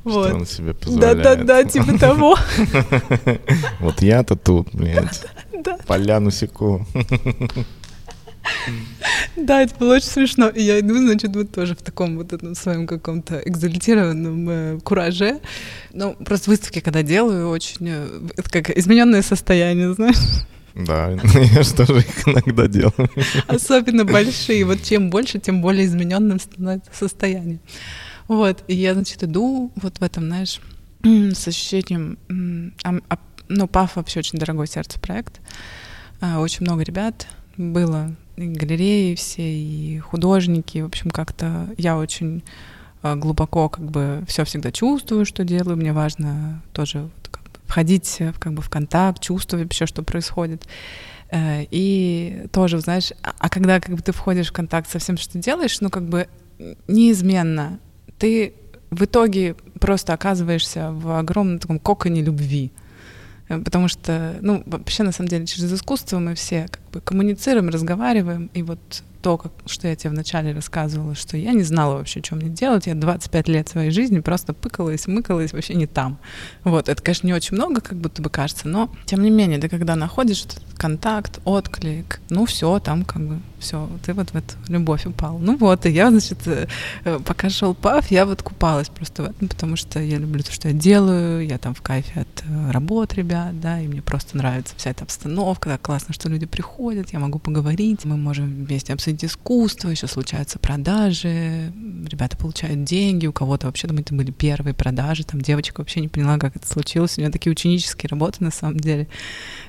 [0.00, 0.32] Что Вот.
[0.32, 1.22] он себе позволяет.
[1.22, 2.36] Да-да-да, типа того.
[3.78, 5.26] Вот я-то тут, блядь.
[5.86, 6.84] Поляну секу.
[9.36, 10.48] Да, это было очень смешно.
[10.48, 15.40] И я иду, значит, вот тоже в таком вот этом своем каком-то экзальтированном э, кураже.
[15.92, 17.86] Ну, просто выставки, когда делаю, очень...
[17.88, 20.16] э, это как измененное состояние, знаешь.
[20.74, 21.10] Да,
[21.54, 23.10] я же тоже их иногда делаю.
[23.46, 24.64] Особенно большие.
[24.64, 27.60] Вот чем больше, тем более измененным становится состояние.
[28.26, 28.64] Вот.
[28.68, 30.60] И я, значит, иду вот в этом, знаешь,
[31.02, 32.18] с ощущением...
[33.50, 35.40] Ну, ПАФ вообще очень дорогой сердце проект.
[36.20, 38.14] А, Очень много ребят было.
[38.38, 40.78] Галереи все, и художники.
[40.78, 42.42] В общем, как-то я очень
[43.02, 45.76] а, глубоко как бы все всегда чувствую, что делаю.
[45.76, 50.02] Мне важно тоже вот как бы входить э, как бы в контакт, чувствовать вообще, что
[50.02, 50.66] происходит.
[51.30, 55.16] Э, И тоже, знаешь, а а когда как бы ты входишь в контакт со всем,
[55.16, 56.28] что делаешь, ну как бы
[56.88, 57.78] неизменно
[58.18, 58.54] ты
[58.90, 62.72] в итоге просто оказываешься в огромном таком коконе любви.
[63.48, 67.68] Э, Потому что, ну, вообще, на самом деле, через искусство мы все как бы коммуницируем,
[67.68, 72.22] разговариваем, и вот то, как, что я тебе вначале рассказывала, что я не знала вообще,
[72.22, 72.86] что мне делать.
[72.86, 76.16] Я 25 лет своей жизни просто пыкалась, мыкалась вообще не там.
[76.64, 79.68] Вот, это, конечно, не очень много, как будто бы кажется, но тем не менее, ты
[79.68, 84.54] когда находишь этот контакт, отклик, ну все, там как бы все, ты вот в эту
[84.68, 85.38] любовь упал.
[85.38, 86.68] Ну вот, и я, значит, э,
[87.04, 90.52] э, пока шел пав, я вот купалась просто в этом, потому что я люблю то,
[90.52, 94.36] что я делаю, я там в кайфе от э, работ ребят, да, и мне просто
[94.36, 98.92] нравится вся эта обстановка, так классно, что люди приходят, я могу поговорить, мы можем вместе
[98.92, 101.72] обсудить искусство, еще случаются продажи,
[102.06, 106.08] ребята получают деньги, у кого-то вообще там это были первые продажи, там девочка вообще не
[106.08, 109.08] поняла, как это случилось, у нее такие ученические работы на самом деле.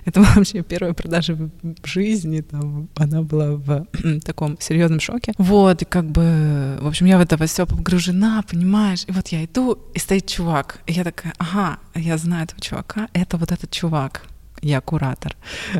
[0.05, 3.87] Это вообще первая продажа в жизни, там, она была в
[4.25, 5.33] таком серьезном шоке.
[5.37, 9.03] Вот, и как бы, в общем, я в это все погружена, понимаешь?
[9.07, 10.79] И вот я иду, и стоит чувак.
[10.87, 14.23] И я такая, ага, я знаю этого чувака, это вот этот чувак.
[14.61, 15.35] Я куратор.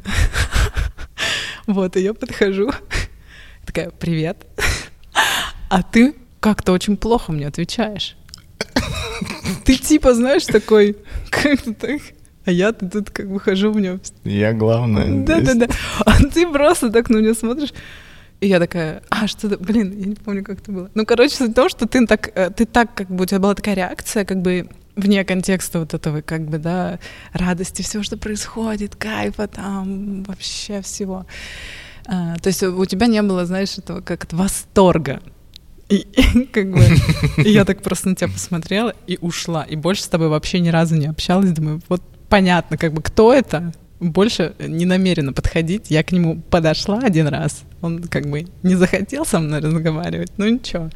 [1.67, 2.71] Вот, и я подхожу,
[3.69, 4.47] такая, привет.
[5.69, 8.17] А ты как-то очень плохо мне отвечаешь.
[9.63, 10.97] Ты типа, знаешь, такой,
[11.29, 12.01] как то так,
[12.45, 14.01] а я тут как бы хожу в нем.
[14.23, 15.23] Я главное.
[15.23, 15.67] Да-да-да.
[16.03, 17.73] А ты просто так на меня смотришь.
[18.39, 20.89] И я такая, а что-то, блин, я не помню, как это было.
[20.95, 23.39] Ну, короче, суть в том, что ты так, э, ты так, как бы у тебя
[23.39, 26.99] была такая реакция, как бы вне контекста вот этого, как бы, да,
[27.33, 31.27] радости, всего, что происходит, кайфа там, вообще всего.
[32.11, 35.21] А, то есть у тебя не было, знаешь, этого как то восторга.
[35.89, 36.83] И, и как бы
[37.37, 39.63] и я так просто на тебя посмотрела и ушла.
[39.63, 41.51] И больше с тобой вообще ни разу не общалась.
[41.51, 45.91] Думаю, вот понятно, как бы кто это, больше не намерена подходить.
[45.91, 47.61] Я к нему подошла один раз.
[47.81, 50.31] Он как бы не захотел со мной разговаривать.
[50.37, 50.89] Ну ничего.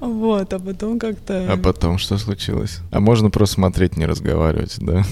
[0.00, 1.52] Вот, а потом как-то...
[1.52, 2.80] А потом что случилось?
[2.90, 5.04] А можно просто смотреть, не разговаривать, да?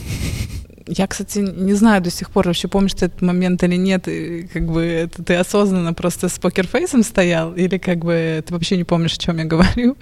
[0.92, 4.48] Я, кстати, не знаю до сих пор, вообще помнишь ты этот момент или нет, и
[4.52, 8.82] как бы это ты осознанно просто с покерфейсом стоял, или как бы ты вообще не
[8.82, 9.96] помнишь, о чем я говорю.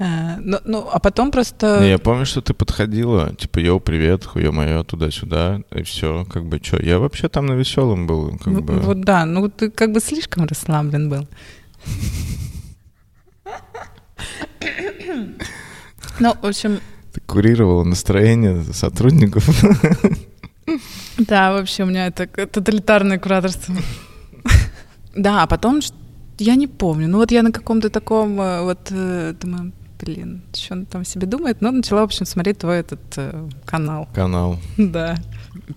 [0.00, 1.78] А, ну, ну, а потом просто...
[1.80, 6.44] Не, я помню, что ты подходила, типа, йоу, привет, хуё моё, туда-сюда, и все, как
[6.46, 8.74] бы, что, я вообще там на веселом был, как ну, бы...
[8.80, 11.28] Вот да, ну ты как бы слишком расслаблен был.
[16.20, 16.78] Ну, в общем,
[17.26, 19.48] курировала настроение сотрудников.
[21.18, 23.74] Да, вообще у меня это тоталитарное кураторство.
[25.14, 25.80] Да, а потом
[26.38, 27.08] я не помню.
[27.08, 31.26] Ну вот я на каком-то таком э, вот э, думаю, блин, что он там себе
[31.26, 34.08] думает, но начала, в общем, смотреть твой этот э, канал.
[34.14, 34.58] Канал.
[34.76, 35.16] Да.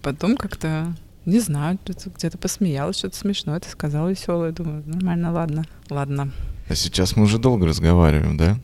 [0.02, 4.52] Потом как-то, не знаю, где-то посмеялась, что-то смешное, ты сказала веселое.
[4.52, 6.32] Думаю, нормально, ладно, ладно.
[6.70, 8.58] А сейчас мы уже долго разговариваем, да?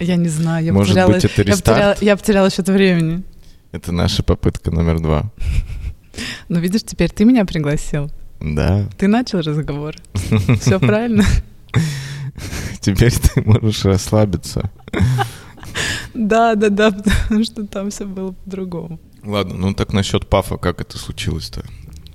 [0.00, 3.22] Я не знаю, я Может потеряла, быть, это я потеряла, я потеряла счет времени.
[3.70, 5.30] Это наша попытка номер два.
[6.48, 8.10] Ну, видишь, теперь ты меня пригласил.
[8.40, 8.88] Да.
[8.98, 9.94] Ты начал разговор.
[10.60, 11.24] Все правильно.
[12.80, 14.70] Теперь ты можешь расслабиться.
[16.12, 18.98] Да, да, да, потому что там все было по-другому.
[19.22, 21.64] Ладно, ну так насчет пафа, как это случилось-то?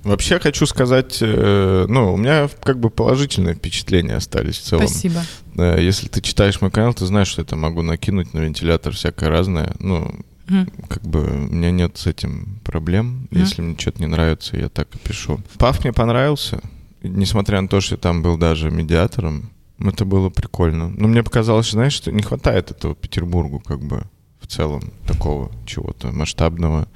[0.08, 4.88] Вообще хочу сказать, э, ну, у меня как бы положительные впечатления остались в целом.
[4.88, 5.20] Спасибо.
[5.54, 9.74] Если ты читаешь мой канал, ты знаешь, что это могу накинуть на вентилятор всякое разное.
[9.80, 10.14] Ну,
[10.46, 10.86] mm.
[10.88, 13.28] как бы у меня нет с этим проблем.
[13.30, 13.38] Mm.
[13.38, 15.40] Если мне что-то не нравится, я так и пишу.
[15.58, 16.62] Паф мне понравился,
[17.02, 19.50] несмотря на то, что я там был даже медиатором.
[19.78, 20.88] Это было прикольно.
[20.88, 24.04] Но мне показалось, знаешь, что не хватает этого Петербургу, как бы
[24.40, 26.88] в целом такого чего-то масштабного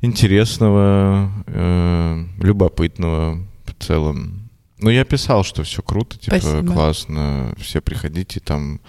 [0.00, 4.50] интересного, э, любопытного в целом.
[4.78, 6.72] Ну, я писал, что все круто, типа, Спасибо.
[6.72, 8.80] классно, все приходите там.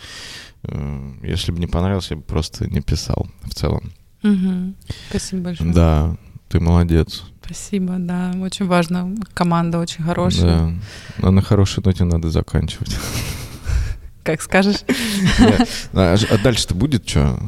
[0.64, 3.92] Э, если бы не понравилось, я бы просто не писал в целом.
[4.24, 4.74] Угу.
[5.10, 5.74] Спасибо большое.
[5.74, 7.24] Да, ты молодец.
[7.44, 9.16] Спасибо, да, очень важно.
[9.34, 10.46] Команда очень хорошая.
[10.46, 10.74] Да,
[11.18, 12.96] но на хорошей ноте надо заканчивать.
[14.24, 14.84] Как скажешь.
[15.94, 17.40] А, а дальше-то будет что?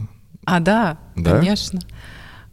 [0.45, 1.79] А, да, конечно.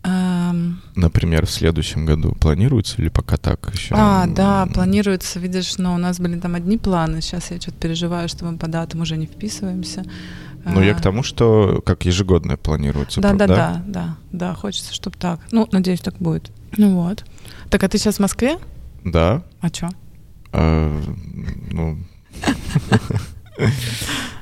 [0.03, 3.95] Например, в следующем году планируется или пока так еще?
[3.97, 5.39] А, да, планируется.
[5.39, 7.21] Видишь, но у нас были там одни планы.
[7.21, 10.05] Сейчас я что-то переживаю, что мы по датам уже не вписываемся.
[10.65, 13.21] Ну, я к тому, что как ежегодное планируется.
[13.21, 15.41] Да, да, да, да, да, да, хочется, чтобы так.
[15.53, 16.51] Ну, надеюсь, так будет.
[16.77, 17.25] Ну вот.
[17.71, 18.59] Так, а ты сейчас в Москве?
[19.05, 19.43] Да.
[19.61, 19.89] А что?
[20.53, 21.03] А,
[21.71, 21.99] ну,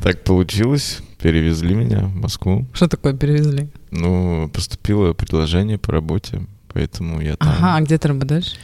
[0.01, 1.01] так получилось.
[1.19, 2.67] Перевезли меня в Москву.
[2.73, 3.69] Что такое перевезли?
[3.91, 7.49] Ну, поступило предложение по работе, поэтому я там.
[7.49, 8.55] Ага, а где ты работаешь?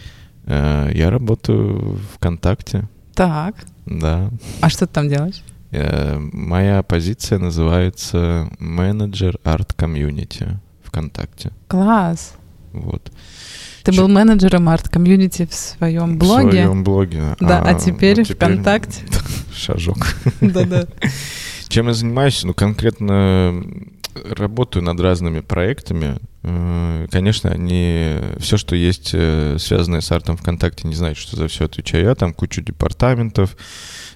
[0.45, 2.89] Э, я работаю ВКонтакте.
[3.15, 3.57] Так.
[3.87, 4.31] Да.
[4.61, 5.43] А что ты там делаешь?
[5.73, 11.51] Э, моя позиция называется менеджер арт комьюнити ВКонтакте.
[11.67, 12.35] Класс.
[12.73, 13.11] Вот.
[13.85, 16.47] Ты был менеджером арт-комьюнити в своем блоге.
[16.47, 17.37] В своем блоге.
[17.39, 19.03] Да, а, а теперь, вот теперь ВКонтакте.
[19.55, 19.99] Шажок.
[20.41, 20.87] Да-да.
[21.75, 22.45] Чем я занимаюсь?
[22.45, 23.65] Ну, конкретно
[24.15, 26.21] работаю над разными проектами.
[26.45, 31.49] Э, конечно, они все, что есть э, связанное с артом ВКонтакте, не знаю, что за
[31.49, 32.15] все отвечаю я.
[32.15, 33.57] Там кучу департаментов,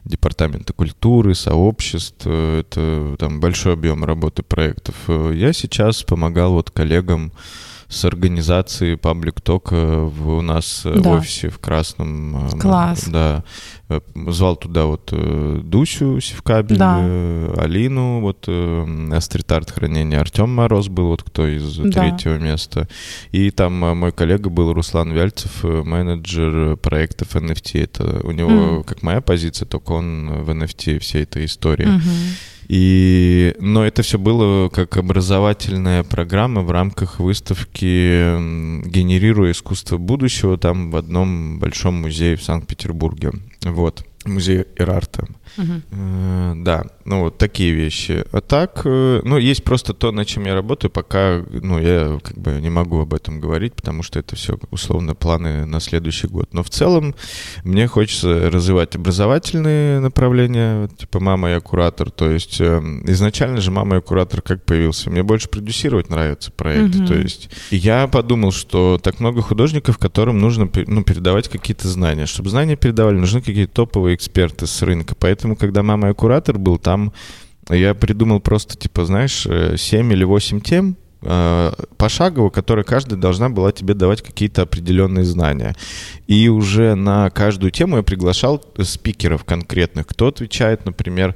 [0.05, 2.23] департаменты культуры, сообществ.
[2.27, 4.95] Э, это там большой объем работы проектов.
[5.09, 7.33] Я сейчас помогал вот коллегам
[7.89, 11.01] с организацией паблик тока в, у нас да.
[11.01, 12.51] в офисе в Красном.
[12.61, 13.05] Класс.
[13.07, 13.45] Да.
[13.89, 16.99] Э, звал туда вот э, Дусю Севкабель, да.
[17.01, 18.43] Э, Алину, вот
[19.23, 22.03] стрит-арт хранения, Артем Мороз был вот кто из да.
[22.03, 22.89] третьего места.
[23.33, 27.83] И там мой коллега был Руслан Вяльцев, менеджер проектов NFT.
[27.83, 28.85] Это у него, mm.
[28.85, 31.87] как моя позиция, только он в NFT всей этой истории.
[31.87, 32.58] Mm-hmm.
[32.69, 38.37] И, но это все было как образовательная программа в рамках выставки
[38.87, 43.33] «Генерируя искусство будущего» там в одном большом музее в Санкт-Петербурге.
[43.65, 45.27] Вот, музей Ирарта.
[45.91, 48.25] Э, да, ну вот такие вещи.
[48.33, 52.39] А так, э, ну есть просто то, над чем я работаю, пока, ну я как
[52.39, 56.49] бы не могу об этом говорить, потому что это все условно планы на следующий год.
[56.53, 57.15] Но в целом
[57.65, 62.11] мне хочется развивать образовательные направления, типа «Мама, я куратор».
[62.11, 65.11] То есть э, изначально же «Мама, я куратор» как появился?
[65.11, 66.95] Мне больше продюсировать нравится проект.
[66.95, 67.07] Mm-hmm.
[67.07, 72.27] То есть я подумал, что так много художников, которым нужно ну, передавать какие-то знания.
[72.27, 75.15] Чтобы знания передавали, нужны какие-то топовые эксперты с рынка.
[75.15, 77.13] Поэтому поэтому, когда «Мама и куратор» был, там
[77.71, 83.73] я придумал просто, типа, знаешь, 7 э, или 8 тем, пошагово, которая каждая должна была
[83.73, 85.75] тебе давать какие-то определенные знания.
[86.27, 91.35] И уже на каждую тему я приглашал спикеров конкретных, кто отвечает, например,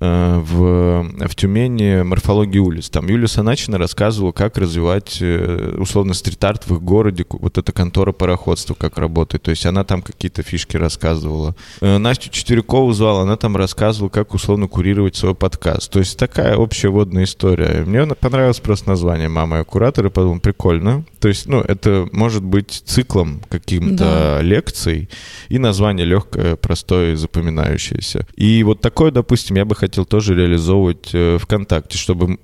[0.00, 2.90] Э, в, в Тюмени морфологии улиц.
[2.90, 8.10] Там Юлия Саначина рассказывала, как развивать э, условно стрит-арт в их городе, вот эта контора
[8.10, 9.44] пароходства, как работает.
[9.44, 11.54] То есть она там какие-то фишки рассказывала.
[11.80, 15.92] Э, Настю Четверякову звала, она там рассказывала, как условно курировать свой подкаст.
[15.92, 17.84] То есть такая общая водная история.
[17.84, 21.04] Мне понравилось просто название «Мама и куратор», и подумал, прикольно.
[21.20, 24.42] То есть, ну, это может быть циклом каким-то да.
[24.42, 25.08] лекций,
[25.48, 28.26] и название легкое, простое, запоминающееся.
[28.36, 32.38] И вот такое, допустим, я бы хотел тоже реализовывать э, ВКонтакте, чтобы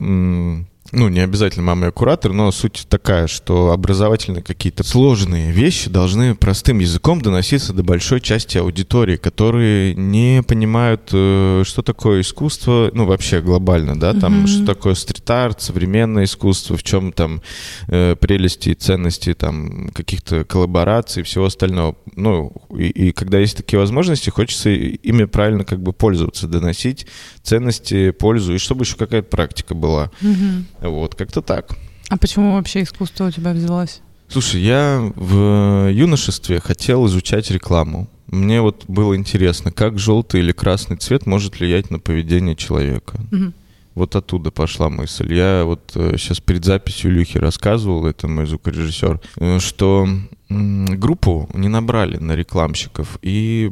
[0.93, 6.35] ну, не обязательно мама и куратор, но суть такая, что образовательные какие-то сложные вещи должны
[6.35, 13.05] простым языком доноситься до большой части аудитории, которые не понимают, э, что такое искусство, ну,
[13.05, 14.47] вообще глобально, да, там, mm-hmm.
[14.49, 17.41] что такое стрит-арт, современное искусство, в чем там
[17.87, 21.97] э, прелести и ценности там каких-то коллабораций и всего остального.
[22.17, 27.07] Ну, и, и когда есть такие возможности, хочется ими правильно как бы пользоваться, доносить
[27.45, 30.11] ценности, пользу, и чтобы еще какая-то практика была.
[30.21, 30.80] Mm-hmm.
[30.81, 31.77] Вот, как-то так.
[32.09, 34.01] А почему вообще искусство у тебя взялось?
[34.29, 38.09] Слушай, я в юношестве хотел изучать рекламу.
[38.29, 43.21] Мне вот было интересно, как желтый или красный цвет может влиять на поведение человека.
[43.33, 43.53] Угу.
[43.95, 45.35] Вот оттуда пошла мысль.
[45.35, 50.07] Я вот сейчас э, перед записью Илюхи рассказывал, это мой звукорежиссер, э, что
[50.49, 53.71] группу не набрали на рекламщиков и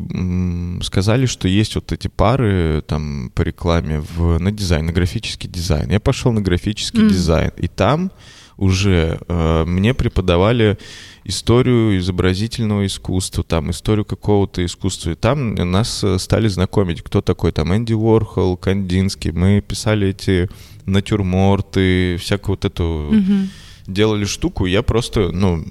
[0.83, 5.91] сказали, что есть вот эти пары там по рекламе в, на дизайн, на графический дизайн.
[5.91, 7.09] Я пошел на графический mm.
[7.09, 8.13] дизайн, и там
[8.59, 10.77] уже э, мне преподавали
[11.25, 15.13] историю изобразительного искусства, там историю какого-то искусства.
[15.13, 19.31] И там нас э, стали знакомить, кто такой там Энди Уорхол, Кандинский.
[19.31, 20.51] Мы писали эти
[20.85, 22.83] натюрморты, всякую вот эту...
[23.13, 23.49] Mm-hmm
[23.89, 25.65] делали штуку, я просто, ну,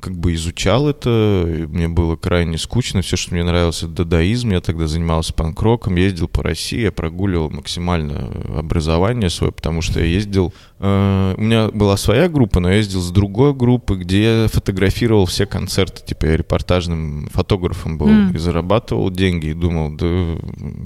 [0.00, 4.60] как бы изучал это, мне было крайне скучно, все, что мне нравилось, это дадаизм, я
[4.60, 10.52] тогда занимался панк-роком, ездил по России, я прогуливал максимально образование свое, потому что я ездил,
[10.78, 15.26] э, у меня была своя группа, но я ездил с другой группы, где я фотографировал
[15.26, 18.34] все концерты, типа я репортажным фотографом был, mm.
[18.34, 20.06] и зарабатывал деньги, и думал, да,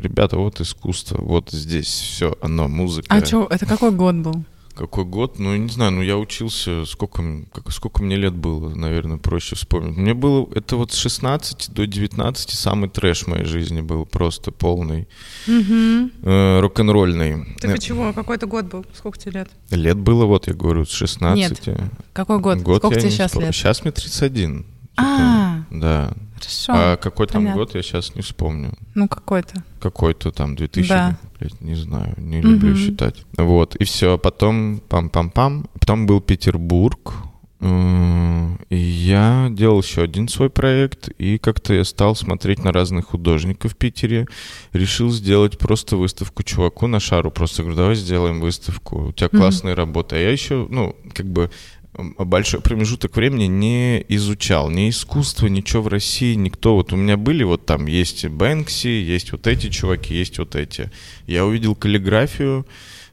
[0.00, 3.06] ребята, вот искусство, вот здесь все, оно, музыка.
[3.14, 4.44] А что, это какой год был?
[4.74, 5.38] Какой год?
[5.38, 9.96] Ну, не знаю, ну я учился, сколько, как, сколько мне лет было, наверное, проще вспомнить.
[9.96, 14.50] Мне было, это вот с 16 до 19 самый трэш в моей жизни был, просто
[14.50, 15.08] полный,
[15.46, 16.10] угу.
[16.22, 17.54] э, рок-н-ролльный.
[17.60, 18.12] Ты почему?
[18.14, 18.86] Какой-то год был?
[18.94, 19.50] Сколько тебе лет?
[19.70, 21.66] Лет было, вот я говорю, с 16.
[21.66, 21.78] Нет,
[22.12, 22.58] какой год?
[22.58, 23.44] год сколько тебе сейчас вспом...
[23.44, 23.54] лет?
[23.54, 24.66] Сейчас мне 31.
[24.96, 26.12] А, да.
[26.34, 26.72] Хорошо.
[26.74, 27.60] А какой там Понятно.
[27.60, 28.72] год, я сейчас не вспомню.
[28.94, 29.62] Ну, какой-то.
[29.80, 31.16] Какой-то там 2000, да.
[31.42, 32.78] Блядь, не знаю, не люблю угу.
[32.78, 33.24] считать.
[33.36, 35.66] Вот, и все, потом пам-пам-пам.
[35.78, 37.14] Потом был Петербург,
[37.60, 43.72] и я делал еще один свой проект, и как-то я стал смотреть на разных художников
[43.72, 44.26] в Питере.
[44.72, 47.30] Решил сделать просто выставку чуваку на шару.
[47.30, 49.08] Просто говорю, давай сделаем выставку.
[49.08, 49.76] У тебя классные mm-hmm.
[49.76, 50.16] работы.
[50.16, 51.50] А я еще, ну, как бы
[51.94, 56.74] большой промежуток времени не изучал ни искусство, ничего в России, никто.
[56.74, 60.90] Вот у меня были вот там есть Бэнкси, есть вот эти чуваки, есть вот эти.
[61.26, 62.66] Я увидел каллиграфию,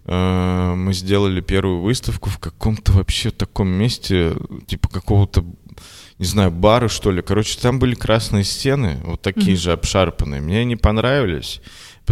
[0.05, 4.36] э, мы сделали первую выставку в каком-то вообще таком месте,
[4.67, 5.43] типа какого-то
[6.17, 7.21] не знаю, бары, что ли.
[7.21, 9.61] Короче, там были красные стены, вот такие mm-hmm.
[9.61, 10.41] же обшарпанные.
[10.41, 11.61] Мне они понравились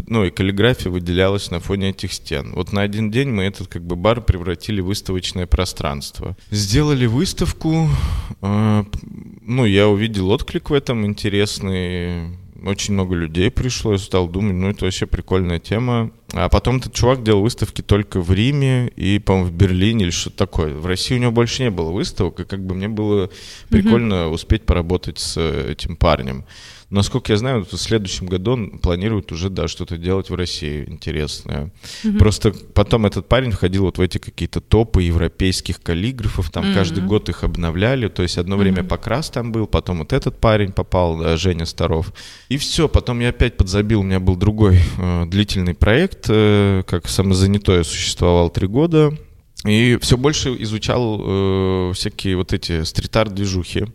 [0.07, 2.53] ну, и каллиграфия выделялась на фоне этих стен.
[2.53, 6.37] Вот на один день мы этот как бы бар превратили в выставочное пространство.
[6.51, 7.89] Сделали выставку,
[8.41, 8.83] э,
[9.41, 14.69] ну, я увидел отклик в этом интересный, очень много людей пришло, я стал думать, ну,
[14.69, 16.11] это вообще прикольная тема.
[16.33, 20.37] А потом этот чувак делал выставки только в Риме и, по-моему, в Берлине или что-то
[20.37, 20.73] такое.
[20.73, 23.29] В России у него больше не было выставок, и как бы мне было
[23.69, 24.33] прикольно mm-hmm.
[24.33, 26.45] успеть поработать с этим парнем.
[26.89, 31.69] Насколько я знаю, в следующем году он планирует уже, да, что-то делать в России интересное.
[32.03, 32.17] Mm-hmm.
[32.17, 36.73] Просто потом этот парень входил вот в эти какие-то топы европейских каллиграфов, там mm-hmm.
[36.73, 38.59] каждый год их обновляли, то есть одно mm-hmm.
[38.59, 42.13] время Покрас там был, потом вот этот парень попал, да, Женя Старов.
[42.47, 47.09] И все, потом я опять подзабил, у меня был другой э, длительный проект, э, как
[47.09, 49.13] самозанятое существовал три года,
[49.65, 53.87] и все больше изучал э, всякие вот эти стрит-арт-движухи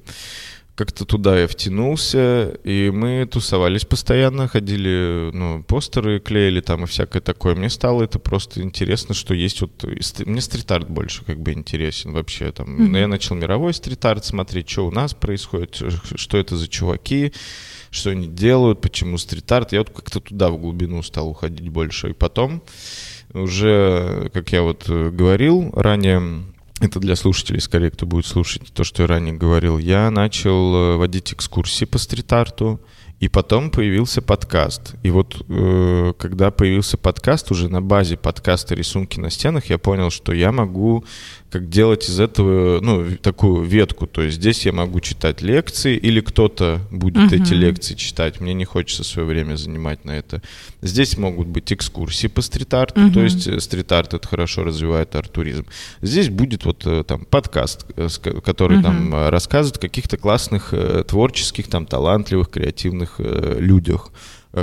[0.85, 7.21] как-то туда я втянулся, и мы тусовались постоянно, ходили, ну, постеры клеили там и всякое
[7.21, 7.55] такое.
[7.55, 9.71] Мне стало это просто интересно, что есть вот...
[10.27, 12.51] Мне стрит-арт больше как бы интересен вообще.
[12.51, 12.81] Там.
[12.81, 12.99] Mm-hmm.
[12.99, 15.81] Я начал мировой стрит-арт смотреть, что у нас происходит,
[16.17, 17.33] что это за чуваки,
[17.93, 19.71] что они делают, почему стрит-арт.
[19.71, 22.11] Я вот как-то туда в глубину стал уходить больше.
[22.11, 22.61] И потом
[23.35, 26.43] уже, как я вот говорил ранее,
[26.83, 30.97] это для слушателей, скорее, кто будет слушать то, что я ранее говорил, я начал э,
[30.97, 32.81] водить экскурсии по стрит-арту,
[33.21, 34.97] и потом появился подкаст.
[35.05, 40.11] И вот э, когда появился подкаст, уже на базе подкаста «Рисунки на стенах», я понял,
[40.11, 41.05] что я могу
[41.53, 44.07] как делать из этого, ну, такую ветку.
[44.07, 47.43] То есть здесь я могу читать лекции, или кто-то будет uh-huh.
[47.43, 48.41] эти лекции читать.
[48.41, 50.41] Мне не хочется свое время занимать на это.
[50.81, 53.13] Здесь могут быть экскурсии по стрит-арту, uh-huh.
[53.13, 55.67] то есть э, стрит-арт это хорошо развивает арт-туризм.
[56.01, 58.09] Здесь будет вот э, там подкаст, э,
[58.43, 58.83] который uh-huh.
[58.83, 60.73] там рассказывает о каких-то классных,
[61.07, 64.11] творческих, там, талантливых, креативных людях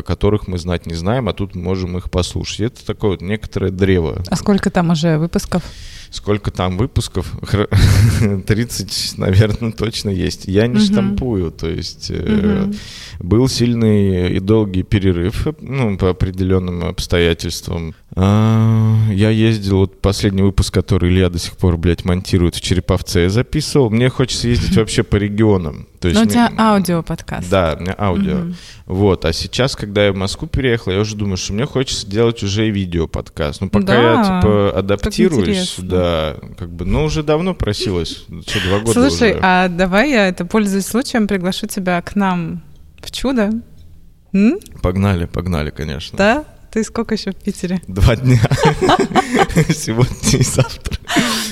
[0.05, 2.59] которых мы знать не знаем, а тут можем их послушать.
[2.59, 4.23] Это такое вот некоторое древо.
[4.27, 5.63] А сколько там уже выпусков?
[6.11, 7.31] Сколько там выпусков?
[8.45, 10.45] 30, наверное, точно есть.
[10.45, 12.71] Я не штампую, то есть э,
[13.19, 17.93] был сильный и долгий перерыв, ну, по определенным обстоятельствам.
[18.15, 23.23] А, я ездил, вот последний выпуск, который Илья до сих пор, блядь, монтирует в Череповце,
[23.23, 23.89] я записывал.
[23.89, 25.87] Мне хочется ездить вообще по регионам.
[25.99, 27.49] То есть Но у тебя аудио-подкаст.
[27.49, 28.37] Да, у меня аудио.
[28.37, 28.53] Угу.
[28.85, 32.41] Вот, а сейчас, когда я в Москву переехал, я уже думаю, что мне хочется делать
[32.41, 33.61] уже и видео-подкаст.
[33.61, 35.98] Ну, пока да, я, типа, адаптируюсь, да,
[36.57, 39.39] как бы, ну, уже давно просилась, что, два года Слушай, уже.
[39.41, 42.61] а давай я, это пользуясь случаем, приглашу тебя к нам
[43.01, 43.51] в чудо.
[44.33, 44.59] М?
[44.81, 46.17] Погнали, погнали, конечно.
[46.17, 46.45] Да?
[46.71, 47.81] Ты сколько еще в Питере?
[47.87, 48.39] Два дня.
[49.73, 50.97] Сегодня и завтра.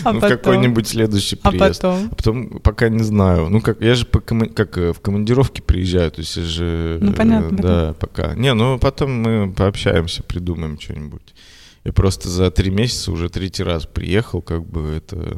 [0.04, 0.38] А ну, потом?
[0.38, 1.84] какой-нибудь следующий приезд.
[1.84, 2.10] А потом?
[2.12, 3.50] А потом пока не знаю.
[3.50, 7.00] Ну, как я же по кома- как э, в командировке приезжаю, то есть я же...
[7.02, 7.58] Ну, понятно.
[7.58, 8.36] Да, пока.
[8.36, 11.34] Не, ну, потом мы пообщаемся, придумаем что-нибудь.
[11.88, 15.38] Я просто за три месяца уже третий раз приехал, как бы это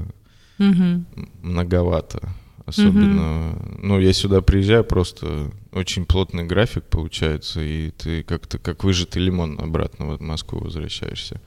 [0.58, 1.06] угу.
[1.44, 2.28] многовато.
[2.66, 3.78] Особенно, угу.
[3.84, 9.60] ну, я сюда приезжаю, просто очень плотный график получается, и ты как-то как выжатый лимон
[9.62, 11.40] обратно в Москву возвращаешься.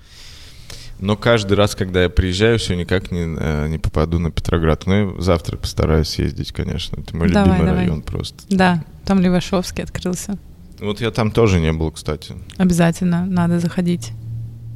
[1.00, 4.86] Но каждый раз, когда я приезжаю, все никак не, э, не попаду на Петроград.
[4.86, 7.00] Ну, завтра постараюсь съездить, конечно.
[7.00, 7.86] Это мой давай, любимый давай.
[7.86, 8.44] район просто.
[8.48, 10.38] Да, там Левашовский открылся.
[10.78, 12.36] Вот я там тоже не был, кстати.
[12.56, 14.12] Обязательно надо заходить.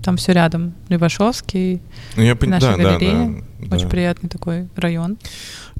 [0.02, 0.74] Там все рядом.
[0.88, 1.80] Левашовский,
[2.16, 2.50] ну, я пон...
[2.50, 3.42] наша да, галерея.
[3.58, 3.90] Да, да, Очень да.
[3.90, 5.18] приятный такой район.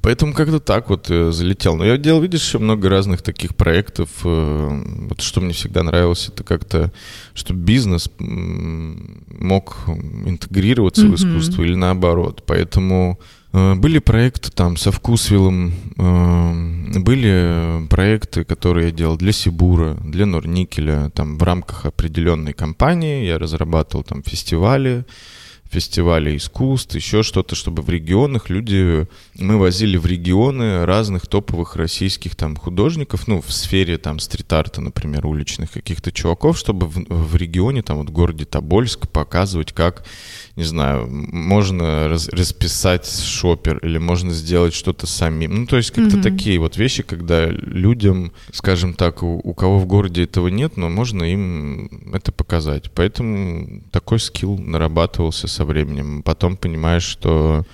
[0.02, 1.76] Поэтому как-то так вот э, залетел.
[1.76, 4.08] Но я делал, видишь, еще много разных таких проектов.
[4.24, 6.92] Э, вот что мне всегда нравилось, это как-то,
[7.34, 9.76] чтобы бизнес мог
[10.24, 11.10] интегрироваться mm-hmm.
[11.10, 12.44] в искусство или наоборот.
[12.46, 13.18] Поэтому
[13.57, 21.11] были проекты там со Вкусвиллом, э, были проекты, которые я делал для Сибура, для Норникеля,
[21.11, 23.24] там в рамках определенной компании.
[23.24, 25.07] Я разрабатывал там фестивали,
[25.70, 29.07] фестиваля искусств, еще что-то, чтобы в регионах люди...
[29.34, 35.26] Мы возили в регионы разных топовых российских там художников, ну, в сфере там стрит-арта, например,
[35.26, 40.04] уличных каких-то чуваков, чтобы в, в регионе, там вот в городе Тобольск показывать, как
[40.57, 45.54] не знаю, можно раз, расписать шопер или можно сделать что-то самим.
[45.54, 46.22] Ну, то есть как-то mm-hmm.
[46.22, 50.88] такие вот вещи, когда людям, скажем так, у, у кого в городе этого нет, но
[50.88, 52.90] можно им это показать.
[52.94, 56.22] Поэтому такой скилл нарабатывался со временем.
[56.22, 57.66] Потом понимаешь, что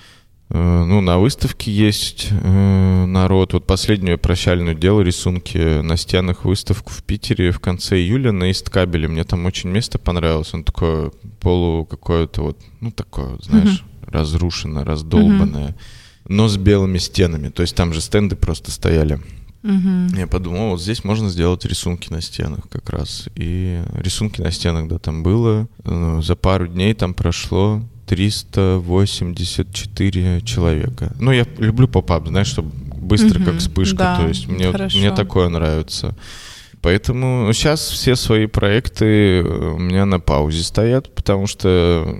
[0.49, 3.53] ну, на выставке есть э, народ.
[3.53, 9.07] Вот последнюю прощальную делал рисунки на стенах выставку в Питере в конце июля на Исткабеле.
[9.07, 10.53] Мне там очень место понравилось.
[10.53, 14.11] Он такое полу какое-то вот, ну, такое, знаешь, mm-hmm.
[14.11, 16.25] разрушенное, раздолбанное, mm-hmm.
[16.27, 17.49] но с белыми стенами.
[17.49, 19.19] То есть там же стенды просто стояли.
[19.63, 20.17] Угу.
[20.17, 23.29] Я подумал, вот здесь можно сделать рисунки на стенах как раз.
[23.35, 25.69] И рисунки на стенах, да, там было.
[25.85, 27.81] Ну, за пару дней там прошло
[28.13, 31.11] 384 человека.
[31.19, 33.45] Ну, я люблю поп-ап, знаешь, чтобы быстро, угу.
[33.45, 33.97] как вспышка.
[33.97, 36.15] Да, То есть мне, мне такое нравится.
[36.81, 42.15] Поэтому сейчас все свои проекты у меня на паузе стоят, потому что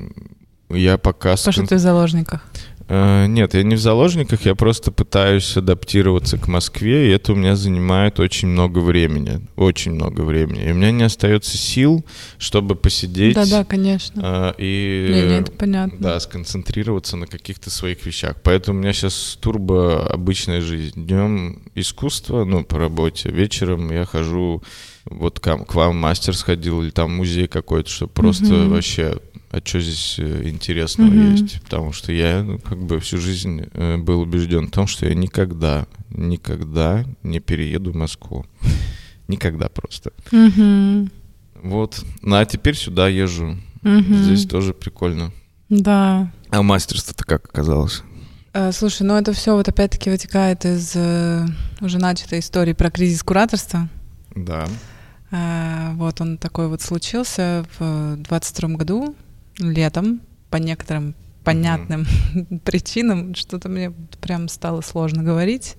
[0.70, 1.36] я пока...
[1.36, 2.44] Потому что ты в заложниках.
[2.90, 7.36] Э, нет, я не в заложниках, я просто пытаюсь адаптироваться к Москве, и это у
[7.36, 10.64] меня занимает очень много времени, очень много времени.
[10.64, 12.06] И у меня не остается сил,
[12.38, 13.36] чтобы посидеть.
[13.36, 14.22] Да-да, конечно.
[14.24, 15.98] Э, и не, не, это понятно.
[16.00, 18.38] Да, сконцентрироваться на каких-то своих вещах.
[18.44, 21.06] Поэтому у меня сейчас турбо обычная жизнь.
[21.06, 24.62] Днем искусство, ну, по работе, вечером я хожу
[25.06, 28.68] вот к, к вам мастер сходил или там музей какой-то, чтобы просто mm-hmm.
[28.70, 29.18] вообще
[29.54, 31.32] а что здесь э, интересного mm-hmm.
[31.32, 31.62] есть?
[31.62, 35.14] Потому что я ну, как бы всю жизнь э, был убежден в том, что я
[35.14, 38.48] никогда, никогда не перееду в Москву.
[39.28, 40.12] Никогда просто.
[40.32, 41.12] Mm-hmm.
[41.62, 42.04] Вот.
[42.24, 43.58] Ну а теперь сюда езжу.
[43.84, 44.24] Mm-hmm.
[44.24, 45.32] Здесь тоже прикольно.
[45.70, 46.32] Да.
[46.50, 48.02] А мастерство-то как оказалось?
[48.54, 50.96] Э, слушай, ну это все вот опять-таки вытекает из
[51.80, 53.88] уже начатой истории про кризис кураторства.
[54.36, 54.68] Да.
[55.34, 59.16] Э, вот он такой вот случился в 22 году
[59.58, 62.60] летом по некоторым понятным mm-hmm.
[62.64, 65.76] причинам что-то мне прям стало сложно говорить.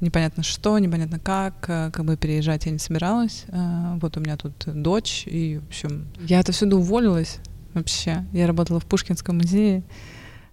[0.00, 3.44] Непонятно что, непонятно как, э, как бы переезжать я не собиралась.
[3.48, 7.38] Э, вот у меня тут дочь, и, в общем, я отсюда уволилась
[7.74, 8.24] вообще.
[8.32, 9.82] Я работала в Пушкинском музее,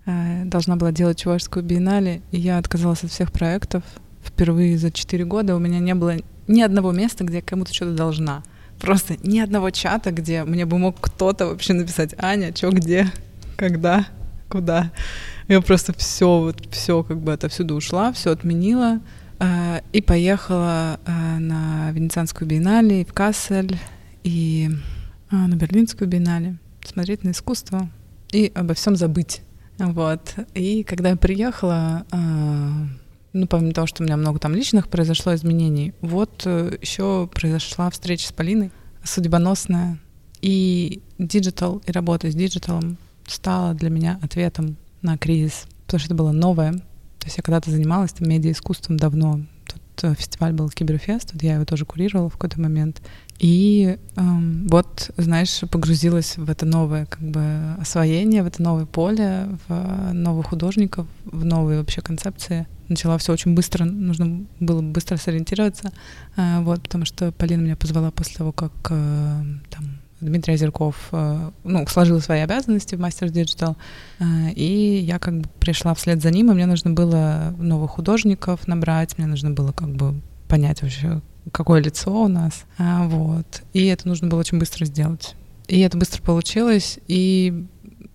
[0.05, 3.83] должна была делать Чувашскую биеннале, и я отказалась от всех проектов.
[4.23, 6.17] Впервые за четыре года у меня не было
[6.47, 8.43] ни одного места, где я кому-то что-то должна
[8.81, 13.11] просто ни одного чата, где мне бы мог кто-то вообще написать, Аня, что, где,
[13.55, 14.07] когда,
[14.49, 14.91] куда.
[15.47, 18.99] Я просто все, вот все как бы отовсюду ушла, все отменила
[19.39, 23.77] э, и поехала э, на Венецианскую биеннале, в Кассель,
[24.23, 24.69] и
[25.31, 27.89] э, на Берлинскую биеннале смотреть на искусство
[28.31, 29.41] и обо всем забыть.
[29.77, 30.35] Вот.
[30.53, 32.71] И когда я приехала, э,
[33.33, 37.89] ну, помимо того, что у меня много там личных произошло изменений, вот э, еще произошла
[37.89, 38.71] встреча с Полиной,
[39.03, 39.99] судьбоносная.
[40.41, 46.07] И digital, и работа с digital ом стала для меня ответом на кризис, потому что
[46.07, 46.73] это было новое.
[47.19, 49.41] То есть я когда-то занималась медиаискусством давно.
[50.01, 53.01] Фестиваль был Киберфест, вот я его тоже курировала в какой-то момент.
[53.39, 59.47] И эм, вот, знаешь, погрузилась в это новое как бы освоение, в это новое поле,
[59.67, 62.67] в новых художников, в новые вообще концепции.
[62.87, 65.91] Начала все очень быстро, нужно было быстро сориентироваться,
[66.35, 71.49] э, вот, потому что Полина меня позвала после того, как э, там Дмитрий Озерков э,
[71.63, 73.75] ну, сложил свои обязанности в Мастер Digital,
[74.19, 78.67] э, и я как бы пришла вслед за ним, и мне нужно было новых художников
[78.67, 82.65] набрать, мне нужно было как бы понять вообще, какое лицо у нас.
[82.77, 83.63] А, вот.
[83.73, 85.35] И это нужно было очень быстро сделать.
[85.67, 87.65] И это быстро получилось, и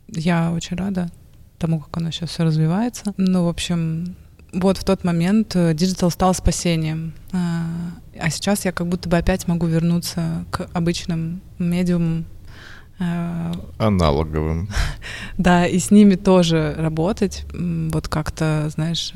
[0.09, 1.11] я очень рада
[1.59, 3.15] тому, как оно сейчас все развивается.
[3.17, 4.17] Ну, в общем,
[4.53, 7.13] вот в тот момент э, digital стал спасением.
[7.33, 7.67] А,
[8.19, 12.25] а сейчас я как будто бы опять могу вернуться к обычным медиумам.
[12.99, 14.69] А, Аналоговым.
[15.39, 17.45] Да, и с ними тоже работать.
[17.53, 19.13] Вот как-то, знаешь,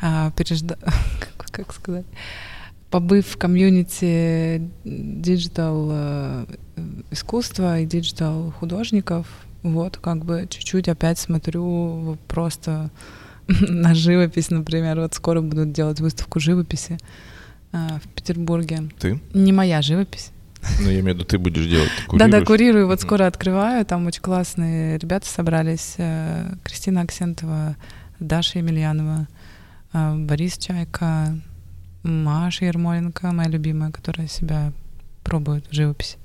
[0.00, 0.78] а, пережда...
[1.50, 2.06] как сказать
[2.92, 6.44] побыв в комьюнити digital э,
[7.10, 9.26] искусства и digital художников,
[9.62, 12.90] вот как бы чуть-чуть опять смотрю просто
[13.68, 15.00] на живопись, например.
[15.00, 16.98] Вот скоро будут делать выставку живописи
[17.72, 18.88] э, в Петербурге.
[18.98, 19.20] Ты?
[19.34, 20.30] Не моя живопись.
[20.80, 21.90] Ну, я имею в виду, ты будешь делать.
[22.12, 22.86] Да-да, курирую.
[22.86, 23.84] Вот скоро открываю.
[23.84, 25.94] Там очень классные ребята собрались.
[25.98, 27.76] Э, Кристина Аксентова,
[28.20, 29.26] Даша Емельянова,
[29.92, 31.36] Борис Чайка,
[32.02, 34.72] Маша Ермоленко, моя любимая, которая себя
[35.22, 36.18] пробует в живописи.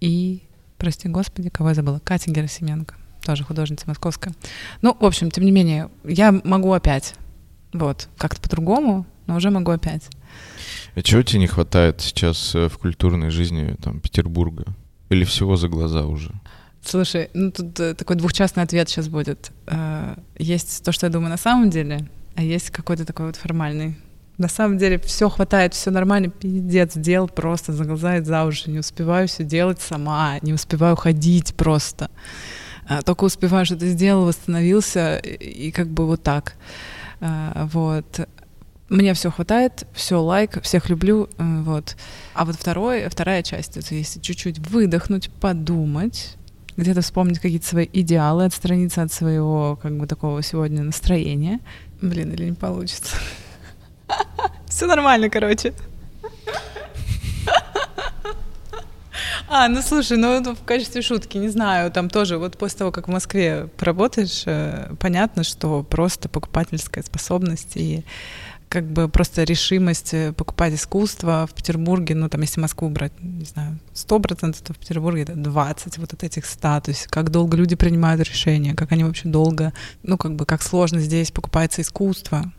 [0.00, 0.42] И,
[0.76, 4.34] прости господи, кого я забыла, Катя Герасименко, тоже художница московская.
[4.82, 7.14] Ну, в общем, тем не менее, я могу опять.
[7.72, 10.08] Вот, как-то по-другому, но уже могу опять.
[10.94, 14.64] А чего тебе не хватает сейчас э, в культурной жизни там, Петербурга?
[15.10, 16.32] Или всего за глаза уже?
[16.82, 19.52] Слушай, ну тут э, такой двухчастный ответ сейчас будет.
[19.66, 23.96] Э, есть то, что я думаю на самом деле, а есть какой-то такой вот формальный
[24.38, 28.70] на самом деле все хватает, все нормально, пиздец, дел просто за глаза и за уши.
[28.70, 32.08] Не успеваю все делать сама, не успеваю ходить просто.
[32.88, 36.54] А, только успеваю, что ты сделал, восстановился, и, как бы вот так.
[37.20, 38.26] А, вот.
[38.88, 41.94] Мне все хватает, все лайк, всех люблю, э, вот.
[42.32, 46.38] А вот второй, вторая часть, это если чуть-чуть выдохнуть, подумать,
[46.78, 51.60] где-то вспомнить какие-то свои идеалы, отстраниться от своего, как бы, такого сегодня настроения.
[52.00, 53.16] Блин, или не получится.
[54.66, 55.74] Все нормально, короче.
[59.50, 63.08] А, ну слушай, ну в качестве шутки, не знаю, там тоже вот после того, как
[63.08, 68.04] в Москве поработаешь, э, понятно, что просто покупательская способность и
[68.68, 73.46] как бы просто решимость э, покупать искусство в Петербурге, ну, там, если Москву брать, не
[73.46, 77.56] знаю, 100%, то в Петербурге это 20 вот от этих ста, то есть как долго
[77.56, 79.72] люди принимают решения, как они вообще долго,
[80.02, 82.52] ну, как бы, как сложно здесь покупается искусство,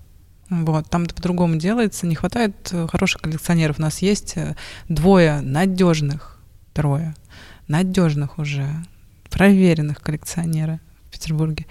[0.50, 3.78] вот, там это по-другому делается, не хватает э, хороших коллекционеров.
[3.78, 4.34] У нас есть
[4.88, 6.39] двое надежных
[6.74, 7.16] трое
[7.68, 8.68] надежных уже,
[9.30, 11.66] проверенных коллекционера в Петербурге.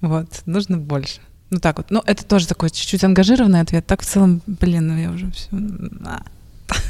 [0.00, 1.20] Вот, нужно больше.
[1.50, 1.90] Ну так вот.
[1.90, 3.86] Ну, это тоже такой чуть-чуть ангажированный ответ.
[3.86, 5.48] Так в целом, блин, ну я уже все.
[6.04, 6.22] А.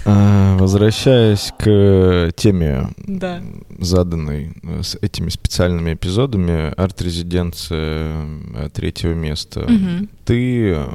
[0.04, 3.42] А, возвращаясь к теме, да.
[3.80, 8.24] заданной э, с этими специальными эпизодами, арт-резиденция
[8.54, 10.08] э, третьего места, угу.
[10.24, 10.86] ты э,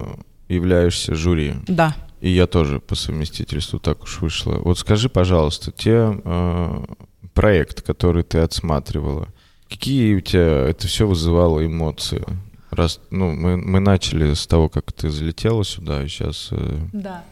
[0.47, 1.55] являешься жюри.
[1.67, 1.95] Да.
[2.19, 4.53] И я тоже по совместительству так уж вышло.
[4.55, 6.85] Вот скажи, пожалуйста, те э,
[7.33, 9.27] проекты, которые ты отсматривала,
[9.69, 12.25] какие у тебя это все вызывало эмоции?
[12.71, 17.23] Раз, ну, мы, мы начали с того, как ты залетела сюда, и сейчас э, да.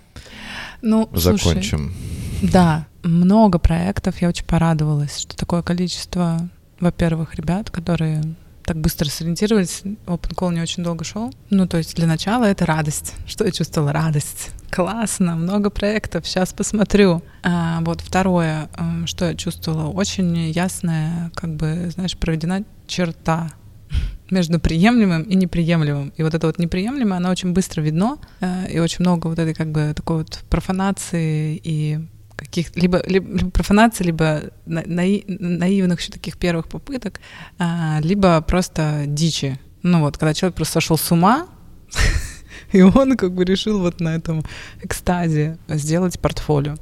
[0.81, 1.93] ну, закончим.
[2.39, 4.21] Слушай, да, много проектов.
[4.21, 6.47] Я очень порадовалась, что такое количество,
[6.79, 8.23] во-первых, ребят, которые
[8.65, 9.81] так быстро сориентировались.
[10.07, 11.33] Open Call не очень долго шел.
[11.49, 13.13] Ну, то есть для начала это радость.
[13.27, 13.93] Что я чувствовала?
[13.93, 14.49] Радость.
[14.71, 17.21] Классно, много проектов, сейчас посмотрю.
[17.43, 23.51] А, вот второе, эм, что я чувствовала, очень ясная, как бы, знаешь, проведена черта
[24.31, 26.11] между приемлемым и неприемлемым.
[26.17, 29.53] И вот это вот неприемлемое, оно очень быстро видно, э, и очень много вот этой
[29.53, 31.99] как бы такой вот профанации и
[32.35, 37.19] каких либо, либо профанации, либо наи, наивных еще таких первых попыток,
[37.57, 39.59] а, либо просто дичи.
[39.83, 41.47] Ну вот, когда человек просто сошел с ума,
[42.71, 44.43] и он как бы решил вот на этом
[44.81, 46.75] экстазе сделать портфолио.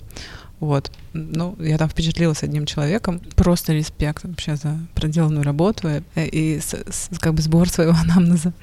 [0.63, 0.93] Вот.
[1.11, 3.19] Ну, я там впечатлилась одним человеком.
[3.35, 8.53] Просто респект вообще за проделанную работу и, и с, с, как бы сбор своего анамнеза.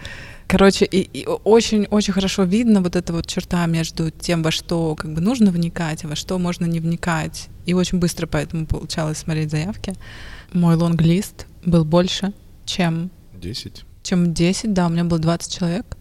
[0.47, 5.21] Короче, и очень-очень хорошо видно вот эта вот черта между тем, во что как бы
[5.21, 7.49] нужно вникать, а во что можно не вникать.
[7.67, 9.93] И очень быстро поэтому получалось смотреть заявки.
[10.55, 12.33] Мой лонглист был больше,
[12.65, 13.11] чем...
[13.35, 13.85] 10?
[14.03, 15.99] Чем 10, да, у меня было 20 человек.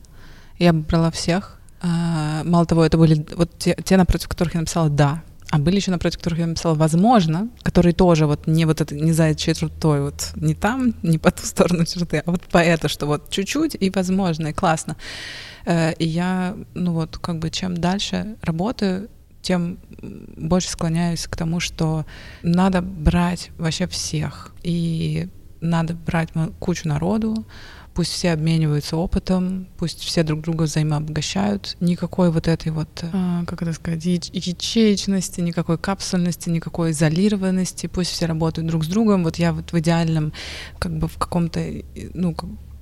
[0.59, 1.59] Я брала всех.
[1.81, 5.77] А, мало того, это были вот те, те, напротив которых я написала «да», а были
[5.77, 10.01] еще напротив которых я написала «возможно», которые тоже вот не вот это, не за чертой,
[10.01, 13.75] вот не там, не по ту сторону черты, а вот по это, что вот чуть-чуть
[13.79, 14.95] и возможно, и классно.
[15.65, 19.09] Э, и я, ну вот, как бы чем дальше работаю,
[19.41, 19.79] тем
[20.37, 22.05] больше склоняюсь к тому, что
[22.43, 24.53] надо брать вообще всех.
[24.63, 25.29] И
[25.61, 26.29] надо брать
[26.59, 27.45] кучу народу,
[27.93, 31.75] пусть все обмениваются опытом, пусть все друг друга взаимообогащают.
[31.79, 37.87] Никакой вот этой вот, а, как это сказать, ячеечности, никакой капсульности, никакой изолированности.
[37.87, 39.23] Пусть все работают друг с другом.
[39.23, 40.33] Вот я вот в идеальном,
[40.79, 41.59] как бы в каком-то,
[42.13, 42.35] ну,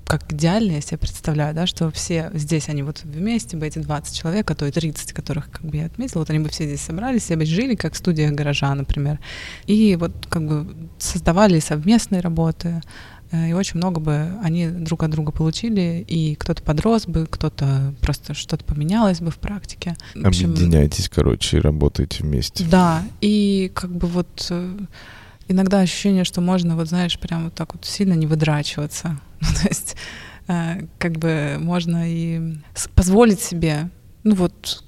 [0.07, 4.17] как идеально я себе представляю, да, что все здесь, они вот вместе бы, эти 20
[4.17, 6.81] человек, а то и 30, которых как бы я отметила, вот они бы все здесь
[6.81, 9.19] собрались, все бы жили, как студия гаража, например,
[9.65, 12.81] и вот как бы создавали совместные работы,
[13.16, 17.93] Э, и очень много бы они друг от друга получили, и кто-то подрос бы, кто-то
[18.01, 19.95] просто что-то поменялось бы в практике.
[20.15, 22.63] В общем, Объединяйтесь, короче, и работаете вместе.
[22.63, 24.77] Да, и как бы вот э,
[25.47, 29.19] иногда ощущение, что можно, вот знаешь, прям вот так вот сильно не выдрачиваться.
[29.39, 29.95] Ну, то есть
[30.47, 32.55] э, как бы можно и
[32.95, 33.91] позволить себе,
[34.23, 34.83] ну вот,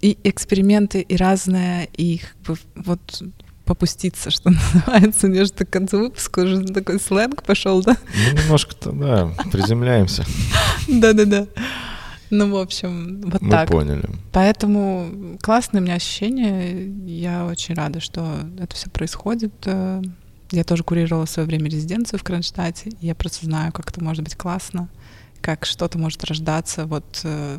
[0.00, 3.22] и эксперименты, и разное, и как бы вот
[3.66, 4.50] попуститься, что
[4.86, 7.96] называется, к концу выпуска уже такой сленг пошел, да?
[8.32, 10.24] Ну, немножко-то, да, приземляемся.
[10.88, 11.46] Да-да-да.
[12.30, 13.68] Ну, в общем, вот Мы так.
[13.68, 14.08] поняли.
[14.32, 16.92] Поэтому классное у меня ощущение.
[17.06, 19.52] Я очень рада, что это все происходит.
[20.50, 22.90] Я тоже курировала в свое время резиденцию в Кронштадте.
[23.00, 24.88] Я просто знаю, как это может быть классно,
[25.40, 27.58] как что-то может рождаться вот Э,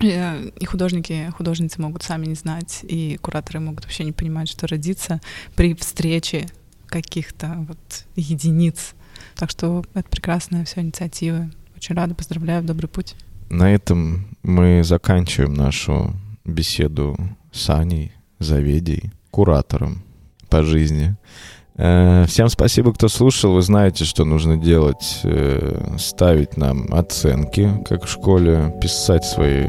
[0.00, 5.20] и художники, художницы могут сами не знать, и кураторы могут вообще не понимать, что родится
[5.56, 6.48] при встрече
[6.86, 8.94] каких-то вот единиц.
[9.34, 11.50] Так что это прекрасная вся инициатива.
[11.76, 13.14] Очень рада, поздравляю, добрый путь.
[13.50, 17.16] На этом мы заканчиваем нашу беседу
[17.52, 20.02] с Аней Заведей, куратором
[20.48, 23.52] по жизни Э, всем спасибо, кто слушал.
[23.52, 25.20] Вы знаете, что нужно делать.
[25.22, 29.68] Э, ставить нам оценки, как в школе, писать свои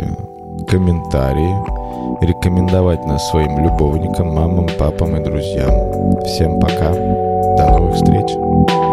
[0.68, 5.72] комментарии, рекомендовать нас своим любовникам, мамам, папам и друзьям.
[6.26, 6.94] Всем пока.
[6.94, 8.89] До новых встреч.